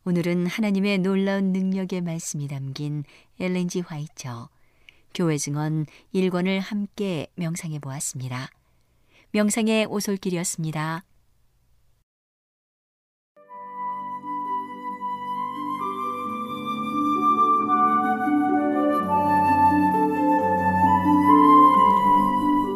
오늘은 0.08 0.46
하나님의 0.46 1.00
놀라운 1.00 1.52
능력의 1.52 2.02
말씀이 2.02 2.48
담긴 2.48 3.04
엘렌지 3.40 3.80
화이처 3.80 4.50
교회 5.16 5.36
증언 5.36 5.88
1권을 6.14 6.60
함께 6.60 7.26
명상해 7.34 7.80
보았습니다. 7.80 8.52
명상의 9.32 9.88
오솔길이었습니다. 9.88 11.04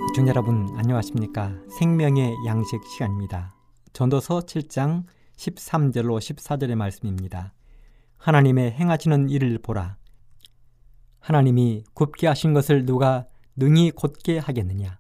시청자 0.08 0.30
여러분 0.30 0.68
안녕하십니까 0.76 1.54
생명의 1.78 2.34
양식 2.48 2.84
시간입니다 2.84 3.54
전도서 3.94 4.40
7장 4.40 5.04
13절로 5.40 6.20
14절의 6.20 6.76
말씀입니다. 6.76 7.54
하나님의 8.18 8.72
행하시는 8.72 9.30
일을 9.30 9.60
보라. 9.60 9.96
하나님이 11.20 11.86
굽게 11.94 12.28
하신 12.28 12.54
것을 12.54 12.86
누가 12.86 13.26
능히 13.56 13.92
곧게 13.92 14.38
하겠느냐? 14.38 15.00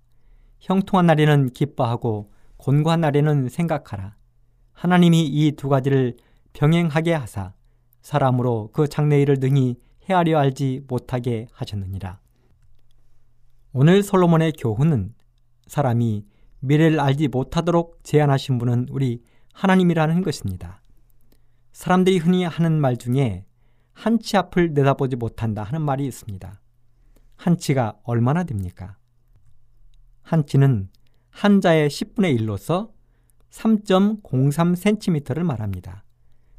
형통한 0.62 1.08
날에는 1.08 1.50
기뻐하고 1.50 2.32
곤고한 2.58 3.02
날에는 3.02 3.50
생각하라. 3.50 4.16
하나님이 4.72 5.28
이 5.28 5.52
두 5.58 5.68
가지를 5.68 6.16
병행하게 6.54 7.14
하사 7.14 7.54
사람으로 8.02 8.70
그 8.72 8.88
장래일을 8.88 9.38
능히 9.40 9.76
헤아려 10.10 10.40
알지 10.40 10.86
못하게 10.88 11.48
하셨느니라. 11.52 12.20
오늘 13.74 14.04
솔로몬의 14.04 14.54
교훈은 14.54 15.14
사람이 15.68 16.26
미래를 16.62 17.00
알지 17.00 17.28
못하도록 17.28 18.00
제안하신 18.04 18.58
분은 18.58 18.88
우리 18.90 19.22
하나님이라는 19.60 20.22
것입니다. 20.22 20.82
사람들이 21.74 22.18
흔히 22.18 22.46
하는 22.46 22.80
말 22.80 22.96
중에 22.96 23.44
한치 23.92 24.38
앞을 24.38 24.74
내다보지 24.74 25.18
못한다 25.18 25.64
하는 25.64 25.82
말이 25.82 26.06
있습니다. 26.08 26.62
한치가 27.36 28.00
얼마나 28.04 28.46
됩니까? 28.46 28.96
한치는 30.22 30.88
한자의 31.32 31.90
10분의 31.90 32.40
1로서 32.40 32.92
3.03cm를 33.50 35.44
말합니다. 35.44 36.06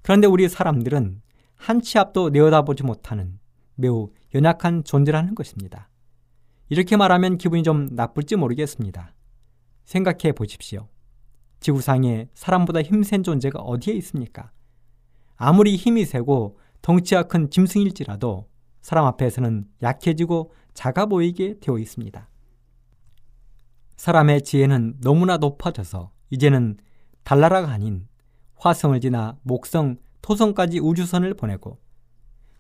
그런데 0.03 0.27
우리 0.27 0.47
사람들은 0.47 1.23
한치 1.55 1.99
앞도 1.99 2.29
내어다보지 2.29 2.83
못하는 2.83 3.39
매우 3.77 4.11
연약한 4.35 4.85
존재라는 4.85 5.35
것입니다. 5.35 5.89
이렇게 6.69 6.99
말하면 6.99 7.39
기분이 7.39 7.63
좀 7.63 7.89
나쁠지 7.93 8.37
모르겠습니다. 8.37 9.15
생각해 9.85 10.33
보십시오. 10.33 10.90
지구상에 11.61 12.29
사람보다 12.35 12.83
힘센 12.83 13.23
존재가 13.23 13.61
어디에 13.61 13.95
있습니까? 13.95 14.51
아무리 15.37 15.77
힘이 15.77 16.05
세고 16.05 16.59
덩치가 16.83 17.25
큰 17.25 17.51
짐승일지라도 17.51 18.49
사람 18.81 19.07
앞에서는 19.07 19.67
약해지고 19.83 20.53
작아 20.75 21.07
보이게 21.07 21.59
되어 21.61 21.79
있습니다. 21.79 22.29
사람의 23.97 24.43
지혜는 24.43 24.97
너무나 25.03 25.37
높아져서 25.37 26.11
이제는 26.31 26.79
달나라가 27.23 27.71
아닌 27.71 28.07
화성을 28.57 28.99
지나 29.01 29.39
목성, 29.43 29.99
토성까지 30.23 30.81
우주선을 30.81 31.35
보내고 31.35 31.79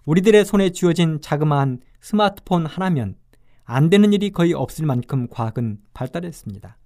우리들의 0.04 0.44
손에 0.44 0.70
쥐어진 0.70 1.20
자그마한 1.20 1.80
스마트폰 2.00 2.66
하나면 2.66 3.16
안 3.64 3.88
되는 3.88 4.12
일이 4.12 4.30
거의 4.30 4.52
없을 4.52 4.86
만큼 4.86 5.28
과학은 5.28 5.80
발달했습니다. 5.94 6.76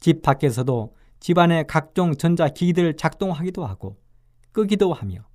집 0.00 0.22
밖에서도 0.22 0.94
집안의 1.20 1.66
각종 1.66 2.14
전자기기들을 2.16 2.96
작동하기도 2.96 3.64
하고 3.64 3.96
끄기도 4.52 4.92
하며 4.92 5.26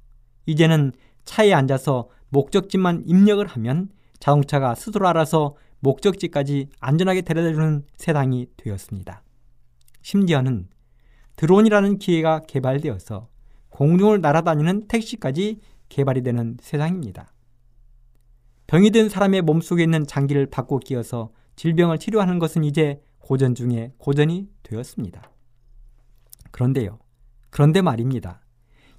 이제는 0.45 0.91
차에 1.25 1.53
앉아서 1.53 2.09
목적지만 2.29 3.03
입력을 3.05 3.45
하면 3.45 3.89
자동차가 4.19 4.75
스스로 4.75 5.07
알아서 5.07 5.55
목적지까지 5.79 6.69
안전하게 6.79 7.21
데려다주는 7.21 7.83
세상이 7.97 8.47
되었습니다. 8.57 9.21
심지어는 10.01 10.69
드론이라는 11.35 11.99
기계가 11.99 12.43
개발되어서 12.47 13.27
공중을 13.69 14.21
날아다니는 14.21 14.87
택시까지 14.87 15.59
개발이 15.89 16.21
되는 16.21 16.57
세상입니다. 16.61 17.33
병이 18.67 18.91
든 18.91 19.09
사람의 19.09 19.41
몸속에 19.41 19.83
있는 19.83 20.07
장기를 20.07 20.47
바꿔 20.47 20.79
끼워서 20.79 21.31
질병을 21.55 21.99
치료하는 21.99 22.39
것은 22.39 22.63
이제 22.63 23.01
고전 23.19 23.55
중에 23.55 23.93
고전이 23.97 24.49
되었습니다. 24.63 25.32
그런데요. 26.53 26.99
그런데 27.49 27.81
말입니다. 27.81 28.41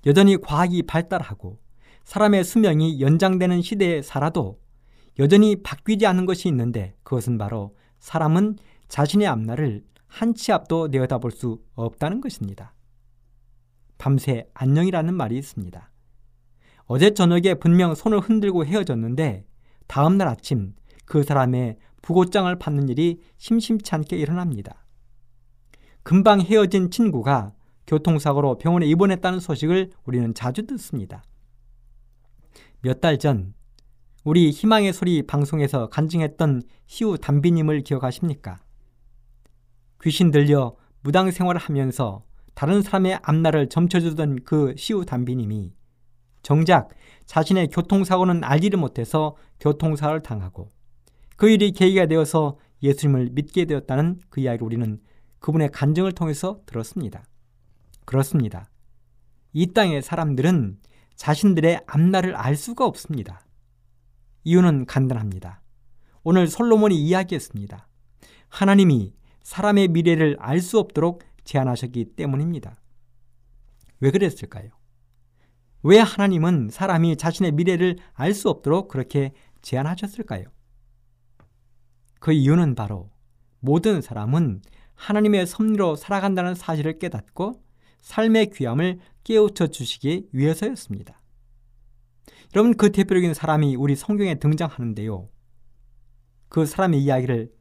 여전히 0.04 0.36
과학이 0.36 0.82
발달하고 0.82 1.58
사람의 2.04 2.44
수명이 2.44 3.00
연장되는 3.00 3.62
시대에 3.62 4.02
살아도 4.02 4.60
여전히 5.18 5.62
바뀌지 5.62 6.04
않는 6.06 6.26
것이 6.26 6.48
있는데 6.48 6.94
그것은 7.02 7.38
바로 7.38 7.74
사람은 8.00 8.58
자신의 8.88 9.26
앞날을 9.28 9.82
한 10.06 10.34
치 10.34 10.52
앞도 10.52 10.88
내어다볼 10.88 11.30
수 11.30 11.60
없다는 11.74 12.20
것입니다. 12.20 12.74
밤새 13.98 14.46
안녕이라는 14.54 15.14
말이 15.14 15.36
있습니다. 15.38 15.90
어제 16.86 17.14
저녁에 17.14 17.54
분명 17.54 17.94
손을 17.94 18.20
흔들고 18.20 18.66
헤어졌는데 18.66 19.46
다음날 19.86 20.28
아침 20.28 20.74
그 21.06 21.22
사람의 21.22 21.78
부고장을 22.02 22.54
받는 22.58 22.88
일이 22.90 23.20
심심치 23.38 23.94
않게 23.94 24.16
일어납니다. 24.16 24.83
금방 26.04 26.40
헤어진 26.40 26.90
친구가 26.90 27.52
교통사고로 27.86 28.58
병원에 28.58 28.86
입원했다는 28.86 29.40
소식을 29.40 29.90
우리는 30.04 30.32
자주 30.34 30.66
듣습니다. 30.66 31.24
몇 32.82 33.00
달 33.00 33.18
전 33.18 33.54
우리 34.24 34.50
희망의 34.50 34.92
소리 34.92 35.22
방송에서 35.26 35.88
간증했던 35.88 36.62
시우 36.86 37.18
담비님을 37.18 37.80
기억하십니까? 37.80 38.60
귀신 40.02 40.30
들려 40.30 40.76
무당 41.02 41.30
생활을 41.30 41.60
하면서 41.60 42.24
다른 42.54 42.82
사람의 42.82 43.20
앞날을 43.22 43.68
점쳐주던 43.68 44.44
그 44.44 44.74
시우 44.76 45.04
담비님이 45.04 45.72
정작 46.42 46.90
자신의 47.26 47.68
교통사고는 47.68 48.44
알지를 48.44 48.78
못해서 48.78 49.36
교통사고를 49.60 50.22
당하고 50.22 50.70
그 51.36 51.48
일이 51.48 51.72
계기가 51.72 52.06
되어서 52.06 52.58
예수님을 52.82 53.30
믿게 53.32 53.64
되었다는 53.64 54.20
그 54.28 54.40
이야기를 54.42 54.64
우리는 54.64 55.00
그분의 55.44 55.72
간증을 55.72 56.12
통해서 56.12 56.62
들었습니다. 56.64 57.22
그렇습니다. 58.06 58.70
이 59.52 59.74
땅의 59.74 60.00
사람들은 60.00 60.78
자신들의 61.16 61.82
앞날을 61.86 62.34
알 62.34 62.56
수가 62.56 62.86
없습니다. 62.86 63.44
이유는 64.44 64.86
간단합니다. 64.86 65.60
오늘 66.22 66.48
솔로몬이 66.48 66.96
이야기했습니다. 66.96 67.86
하나님이 68.48 69.12
사람의 69.42 69.88
미래를 69.88 70.38
알 70.40 70.62
수 70.62 70.78
없도록 70.78 71.22
제안하셨기 71.44 72.16
때문입니다. 72.16 72.80
왜 74.00 74.10
그랬을까요? 74.10 74.70
왜 75.82 75.98
하나님은 75.98 76.70
사람이 76.72 77.18
자신의 77.18 77.52
미래를 77.52 77.98
알 78.14 78.32
수 78.32 78.48
없도록 78.48 78.88
그렇게 78.88 79.34
제안하셨을까요? 79.60 80.46
그 82.18 82.32
이유는 82.32 82.76
바로 82.76 83.10
모든 83.60 84.00
사람은 84.00 84.62
하나님의 85.04 85.46
섭리로 85.46 85.96
살아간다는 85.96 86.54
사실을 86.54 86.98
깨닫고 86.98 87.62
삶의 88.00 88.50
귀함을 88.52 89.00
깨우쳐 89.22 89.66
주시기 89.66 90.28
위해서였습니다. 90.32 91.20
여러분 92.54 92.74
그 92.74 92.90
대표적인 92.90 93.34
사람이 93.34 93.76
우리 93.76 93.96
성경에 93.96 94.36
등장하는데요. 94.36 95.28
그 96.48 96.64
사람의 96.64 97.02
이야기를 97.02 97.52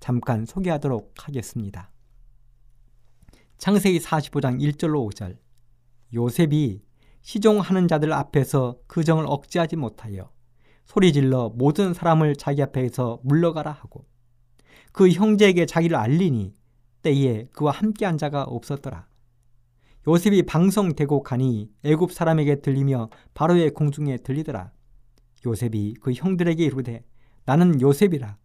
잠깐 0.00 0.44
소개하도록 0.44 1.14
하겠습니다. 1.16 1.92
창세기 3.58 4.00
45장 4.00 4.60
1절로 4.60 5.08
5절 5.12 5.38
요셉이 6.12 6.82
시종하는 7.22 7.86
자들 7.86 8.12
앞에서 8.12 8.78
그 8.88 9.04
정을 9.04 9.26
억제하지 9.28 9.76
못하여 9.76 10.32
소리질러 10.86 11.52
모든 11.54 11.94
사람을 11.94 12.34
자기 12.34 12.62
앞에서 12.62 13.20
물러가라 13.22 13.70
하고 13.70 14.06
그 14.90 15.08
형제에게 15.08 15.66
자기를 15.66 15.96
알리니 15.96 16.58
때에 17.02 17.46
그와 17.52 17.72
함께한 17.72 18.18
자가 18.18 18.42
없었더라. 18.44 19.06
요셉이 20.08 20.44
방성되고 20.44 21.22
가니 21.22 21.70
애굽 21.84 22.12
사람에게 22.12 22.56
들리며 22.56 23.10
바로의 23.34 23.70
공중에 23.70 24.16
들리더라. 24.18 24.72
요셉이 25.46 25.94
그 26.00 26.12
형들에게 26.12 26.64
이르되 26.64 27.04
나는 27.44 27.80
요셉이라. 27.80 28.36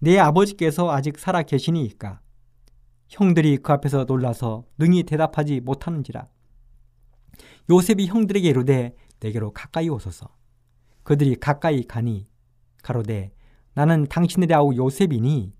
내 0.00 0.18
아버지께서 0.18 0.90
아직 0.90 1.18
살아 1.18 1.42
계시니이까. 1.42 2.20
형들이 3.08 3.58
그 3.58 3.72
앞에서 3.72 4.04
놀라서 4.04 4.64
능히 4.78 5.02
대답하지 5.04 5.60
못하는지라. 5.60 6.28
요셉이 7.70 8.06
형들에게 8.06 8.48
이르되 8.48 8.94
내게로 9.20 9.52
가까이 9.52 9.88
오소서. 9.88 10.28
그들이 11.02 11.36
가까이 11.36 11.84
가니 11.84 12.28
가로되 12.82 13.32
나는 13.74 14.06
당신들의 14.08 14.54
아우 14.54 14.74
요셉이니 14.74 15.54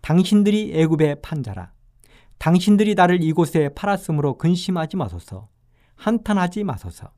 당신들이 0.00 0.72
애굽의 0.74 1.22
판자라. 1.22 1.72
당신들이 2.42 2.96
나를 2.96 3.22
이곳에 3.22 3.68
팔았으므로 3.68 4.36
근심하지 4.36 4.96
마소서. 4.96 5.48
한탄하지 5.94 6.64
마소서. 6.64 7.12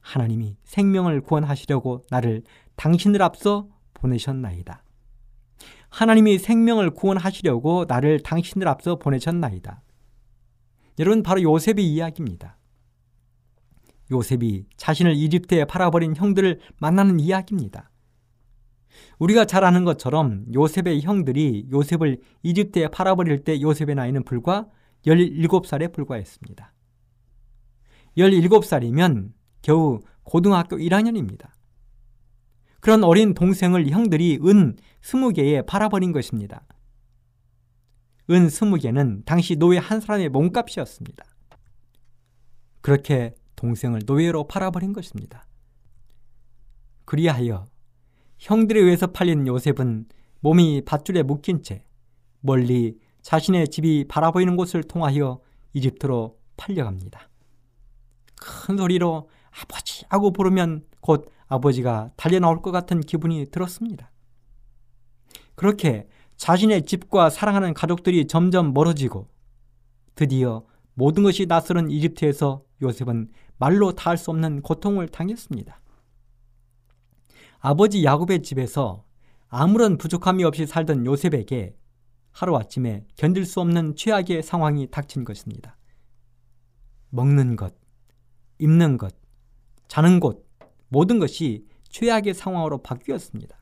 하나님이 0.00 0.56
생명을 0.64 1.20
구원하시려고 1.20 2.06
나를 2.10 2.42
당신들 2.76 3.20
앞서 3.20 3.68
보내셨나이다. 3.92 4.82
하나님이 5.90 6.38
생명을 6.38 6.92
구원하시려고 6.92 7.84
나를 7.86 8.20
당신들 8.20 8.66
앞서 8.66 8.98
보내셨나이다. 8.98 9.82
여러분 11.00 11.22
바로 11.22 11.42
요셉의 11.42 11.86
이야기입니다. 11.86 12.56
요셉이 14.10 14.64
자신을 14.78 15.14
이집트에 15.16 15.66
팔아버린 15.66 16.16
형들을 16.16 16.60
만나는 16.80 17.20
이야기입니다. 17.20 17.90
우리가 19.18 19.44
잘 19.44 19.64
아는 19.64 19.84
것처럼 19.84 20.44
요셉의 20.52 21.02
형들이 21.02 21.68
요셉을 21.70 22.20
이집트에 22.42 22.88
팔아버릴 22.88 23.44
때 23.44 23.60
요셉의 23.60 23.94
나이는 23.94 24.24
불과 24.24 24.66
17살에 25.06 25.92
불과했습니다. 25.92 26.72
17살이면 28.16 29.32
겨우 29.62 30.00
고등학교 30.24 30.76
1학년입니다. 30.76 31.50
그런 32.80 33.04
어린 33.04 33.34
동생을 33.34 33.88
형들이 33.88 34.40
은 34.44 34.76
20개에 35.02 35.64
팔아버린 35.66 36.12
것입니다. 36.12 36.66
은 38.30 38.48
20개는 38.48 39.24
당시 39.24 39.56
노예 39.56 39.78
한 39.78 40.00
사람의 40.00 40.28
몸값이었습니다. 40.30 41.24
그렇게 42.80 43.34
동생을 43.56 44.00
노예로 44.04 44.48
팔아버린 44.48 44.92
것입니다. 44.92 45.46
그리하여 47.04 47.66
형들에 48.42 48.80
의해서 48.80 49.06
팔린 49.06 49.46
요셉은 49.46 50.06
몸이 50.40 50.82
밧줄에 50.84 51.22
묶인 51.22 51.62
채 51.62 51.84
멀리 52.40 52.98
자신의 53.22 53.68
집이 53.68 54.06
바라보이는 54.08 54.56
곳을 54.56 54.82
통하여 54.82 55.40
이집트로 55.74 56.36
팔려갑니다. 56.56 57.28
큰 58.34 58.76
소리로 58.76 59.30
아버지 59.62 60.04
하고 60.08 60.32
부르면 60.32 60.84
곧 61.00 61.30
아버지가 61.46 62.10
달려나올 62.16 62.62
것 62.62 62.72
같은 62.72 63.00
기분이 63.00 63.46
들었습니다. 63.52 64.10
그렇게 65.54 66.08
자신의 66.36 66.84
집과 66.86 67.30
사랑하는 67.30 67.74
가족들이 67.74 68.26
점점 68.26 68.74
멀어지고 68.74 69.28
드디어 70.16 70.64
모든 70.94 71.22
것이 71.22 71.46
낯설은 71.46 71.92
이집트에서 71.92 72.64
요셉은 72.82 73.30
말로 73.58 73.92
다 73.92 74.10
할 74.10 74.16
수 74.16 74.32
없는 74.32 74.62
고통을 74.62 75.06
당했습니다. 75.06 75.80
아버지 77.64 78.02
야곱의 78.02 78.42
집에서 78.42 79.04
아무런 79.48 79.96
부족함이 79.96 80.42
없이 80.42 80.66
살던 80.66 81.06
요셉에게 81.06 81.76
하루아침에 82.32 83.04
견딜 83.14 83.46
수 83.46 83.60
없는 83.60 83.94
최악의 83.94 84.42
상황이 84.42 84.90
닥친 84.90 85.24
것입니다. 85.24 85.78
먹는 87.10 87.54
것, 87.54 87.72
입는 88.58 88.98
것, 88.98 89.14
자는 89.86 90.18
곳, 90.18 90.44
모든 90.88 91.20
것이 91.20 91.64
최악의 91.88 92.34
상황으로 92.34 92.82
바뀌었습니다. 92.82 93.56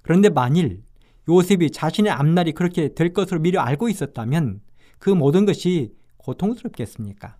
그런데 0.00 0.30
만일 0.30 0.82
요셉이 1.28 1.72
자신의 1.72 2.10
앞날이 2.10 2.52
그렇게 2.52 2.94
될 2.94 3.12
것으로 3.12 3.38
미리 3.40 3.58
알고 3.58 3.90
있었다면 3.90 4.62
그 4.98 5.10
모든 5.10 5.44
것이 5.44 5.94
고통스럽겠습니까? 6.16 7.36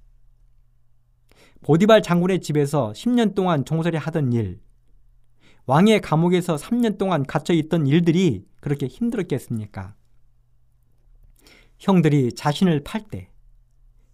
보디발 1.62 2.02
장군의 2.02 2.42
집에서 2.42 2.92
10년 2.92 3.34
동안 3.34 3.64
종살이 3.64 3.96
하던 3.96 4.34
일, 4.34 4.60
왕의 5.66 6.00
감옥에서 6.00 6.54
3년 6.56 6.96
동안 6.96 7.24
갇혀 7.24 7.52
있던 7.52 7.86
일들이 7.86 8.46
그렇게 8.60 8.86
힘들었겠습니까? 8.86 9.94
형들이 11.78 12.32
자신을 12.32 12.84
팔 12.84 13.02
때 13.02 13.30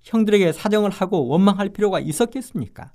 형들에게 0.00 0.52
사정을 0.52 0.90
하고 0.90 1.28
원망할 1.28 1.68
필요가 1.68 2.00
있었겠습니까? 2.00 2.92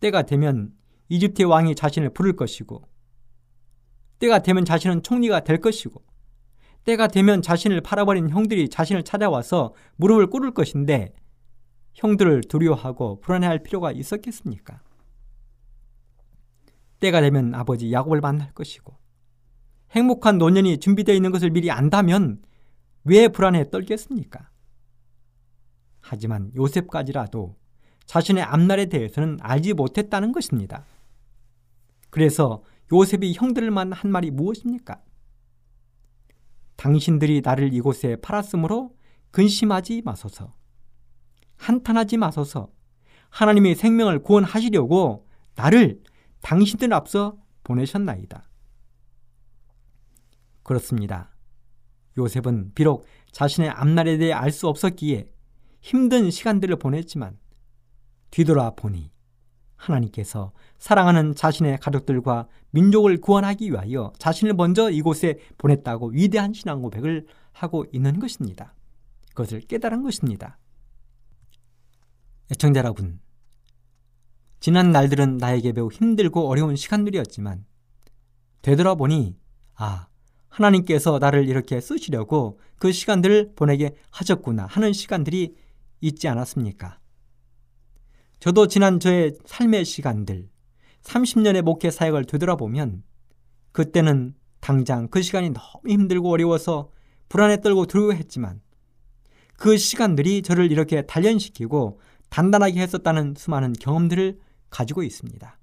때가 0.00 0.22
되면 0.22 0.72
이집트의 1.08 1.48
왕이 1.48 1.74
자신을 1.74 2.10
부를 2.10 2.34
것이고 2.34 2.82
때가 4.18 4.40
되면 4.40 4.64
자신은 4.64 5.02
총리가 5.02 5.40
될 5.40 5.60
것이고 5.60 6.02
때가 6.84 7.08
되면 7.08 7.42
자신을 7.42 7.82
팔아버린 7.82 8.30
형들이 8.30 8.68
자신을 8.68 9.04
찾아와서 9.04 9.74
무릎을 9.96 10.28
꿇을 10.28 10.54
것인데 10.54 11.12
형들을 11.94 12.42
두려워하고 12.48 13.20
불안해할 13.20 13.62
필요가 13.62 13.92
있었겠습니까? 13.92 14.80
때가 17.00 17.20
되면 17.20 17.54
아버지 17.54 17.92
야곱을 17.92 18.20
만날 18.20 18.52
것이고 18.52 18.96
행복한 19.92 20.38
노년이 20.38 20.78
준비되어 20.78 21.14
있는 21.14 21.30
것을 21.30 21.50
미리 21.50 21.70
안다면 21.70 22.42
왜 23.04 23.28
불안해 23.28 23.70
떨겠습니까? 23.70 24.50
하지만 26.00 26.52
요셉까지라도 26.56 27.56
자신의 28.06 28.42
앞날에 28.42 28.86
대해서는 28.86 29.38
알지 29.40 29.74
못했다는 29.74 30.32
것입니다. 30.32 30.84
그래서 32.10 32.62
요셉이 32.92 33.34
형들을 33.34 33.70
만난 33.70 33.92
한 33.92 34.10
말이 34.10 34.30
무엇입니까? 34.30 35.02
당신들이 36.76 37.42
나를 37.44 37.72
이곳에 37.72 38.16
팔았으므로 38.16 38.94
근심하지 39.32 40.02
마소서. 40.04 40.52
한탄하지 41.56 42.16
마소서. 42.16 42.70
하나님의 43.30 43.74
생명을 43.74 44.22
구원하시려고 44.22 45.26
나를 45.56 46.00
당신들 46.40 46.92
앞서 46.92 47.36
보내셨나이다. 47.64 48.48
그렇습니다. 50.62 51.30
요셉은 52.18 52.72
비록 52.74 53.06
자신의 53.32 53.70
앞날에 53.70 54.18
대해 54.18 54.32
알 54.32 54.50
수 54.50 54.68
없었기에 54.68 55.30
힘든 55.80 56.30
시간들을 56.30 56.76
보냈지만 56.76 57.38
뒤돌아 58.30 58.70
보니 58.70 59.12
하나님께서 59.76 60.52
사랑하는 60.78 61.34
자신의 61.34 61.78
가족들과 61.78 62.48
민족을 62.70 63.20
구원하기 63.20 63.70
위하여 63.70 64.12
자신을 64.18 64.54
먼저 64.54 64.90
이곳에 64.90 65.38
보냈다고 65.58 66.08
위대한 66.08 66.52
신앙 66.52 66.82
고백을 66.82 67.26
하고 67.52 67.84
있는 67.92 68.18
것입니다. 68.18 68.74
그것을 69.30 69.60
깨달은 69.60 70.02
것입니다. 70.02 70.58
애청자 72.50 72.80
여러분, 72.80 73.20
지난 74.60 74.90
날들은 74.90 75.36
나에게 75.38 75.72
매우 75.72 75.90
힘들고 75.90 76.48
어려운 76.48 76.76
시간들이었지만 76.76 77.64
되돌아보니 78.62 79.36
아, 79.74 80.08
하나님께서 80.48 81.18
나를 81.18 81.48
이렇게 81.48 81.80
쓰시려고 81.80 82.58
그 82.78 82.92
시간들을 82.92 83.52
보내게 83.54 83.94
하셨구나 84.10 84.66
하는 84.66 84.92
시간들이 84.92 85.54
있지 86.00 86.28
않았습니까? 86.28 86.98
저도 88.40 88.66
지난 88.66 89.00
저의 89.00 89.34
삶의 89.44 89.84
시간들, 89.84 90.48
30년의 91.02 91.62
목회 91.62 91.90
사역을 91.90 92.24
되돌아보면 92.24 93.02
그때는 93.72 94.34
당장 94.60 95.08
그 95.08 95.22
시간이 95.22 95.50
너무 95.50 95.88
힘들고 95.88 96.30
어려워서 96.30 96.90
불안에 97.28 97.60
떨고 97.60 97.86
두려워했지만 97.86 98.60
그 99.56 99.76
시간들이 99.76 100.42
저를 100.42 100.70
이렇게 100.70 101.02
단련시키고 101.02 102.00
단단하게 102.30 102.80
했었다는 102.80 103.34
수많은 103.36 103.72
경험들을 103.74 104.38
가지고 104.70 105.02
있습니다. 105.02 105.58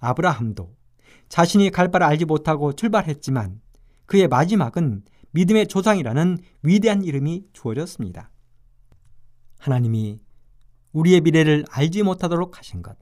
아브라함도 0.00 0.74
자신이 1.28 1.70
갈 1.70 1.90
바를 1.90 2.06
알지 2.06 2.24
못하고 2.24 2.72
출발했지만 2.74 3.60
그의 4.06 4.28
마지막은 4.28 5.02
믿음의 5.32 5.66
조상이라는 5.66 6.38
위대한 6.62 7.02
이름이 7.02 7.46
주어졌습니다. 7.52 8.30
하나님이 9.58 10.20
우리의 10.92 11.22
미래를 11.22 11.64
알지 11.70 12.02
못하도록 12.02 12.56
하신 12.58 12.82
것. 12.82 12.96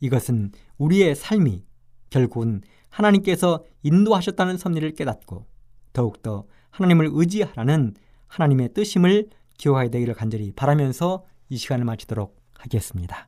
이것은 0.00 0.52
우리의 0.78 1.14
삶이 1.14 1.64
결국은 2.10 2.62
하나님께서 2.88 3.64
인도하셨다는 3.82 4.56
섭리를 4.56 4.92
깨닫고 4.94 5.46
더욱더 5.92 6.46
하나님을 6.70 7.10
의지하라는 7.12 7.94
하나님의 8.26 8.72
뜻임을 8.72 9.28
기억하게 9.56 9.90
되기를 9.90 10.14
간절히 10.14 10.52
바라면서 10.52 11.24
이 11.48 11.56
시간을 11.56 11.84
마치도록 11.84 12.36
하겠습니다. 12.54 13.27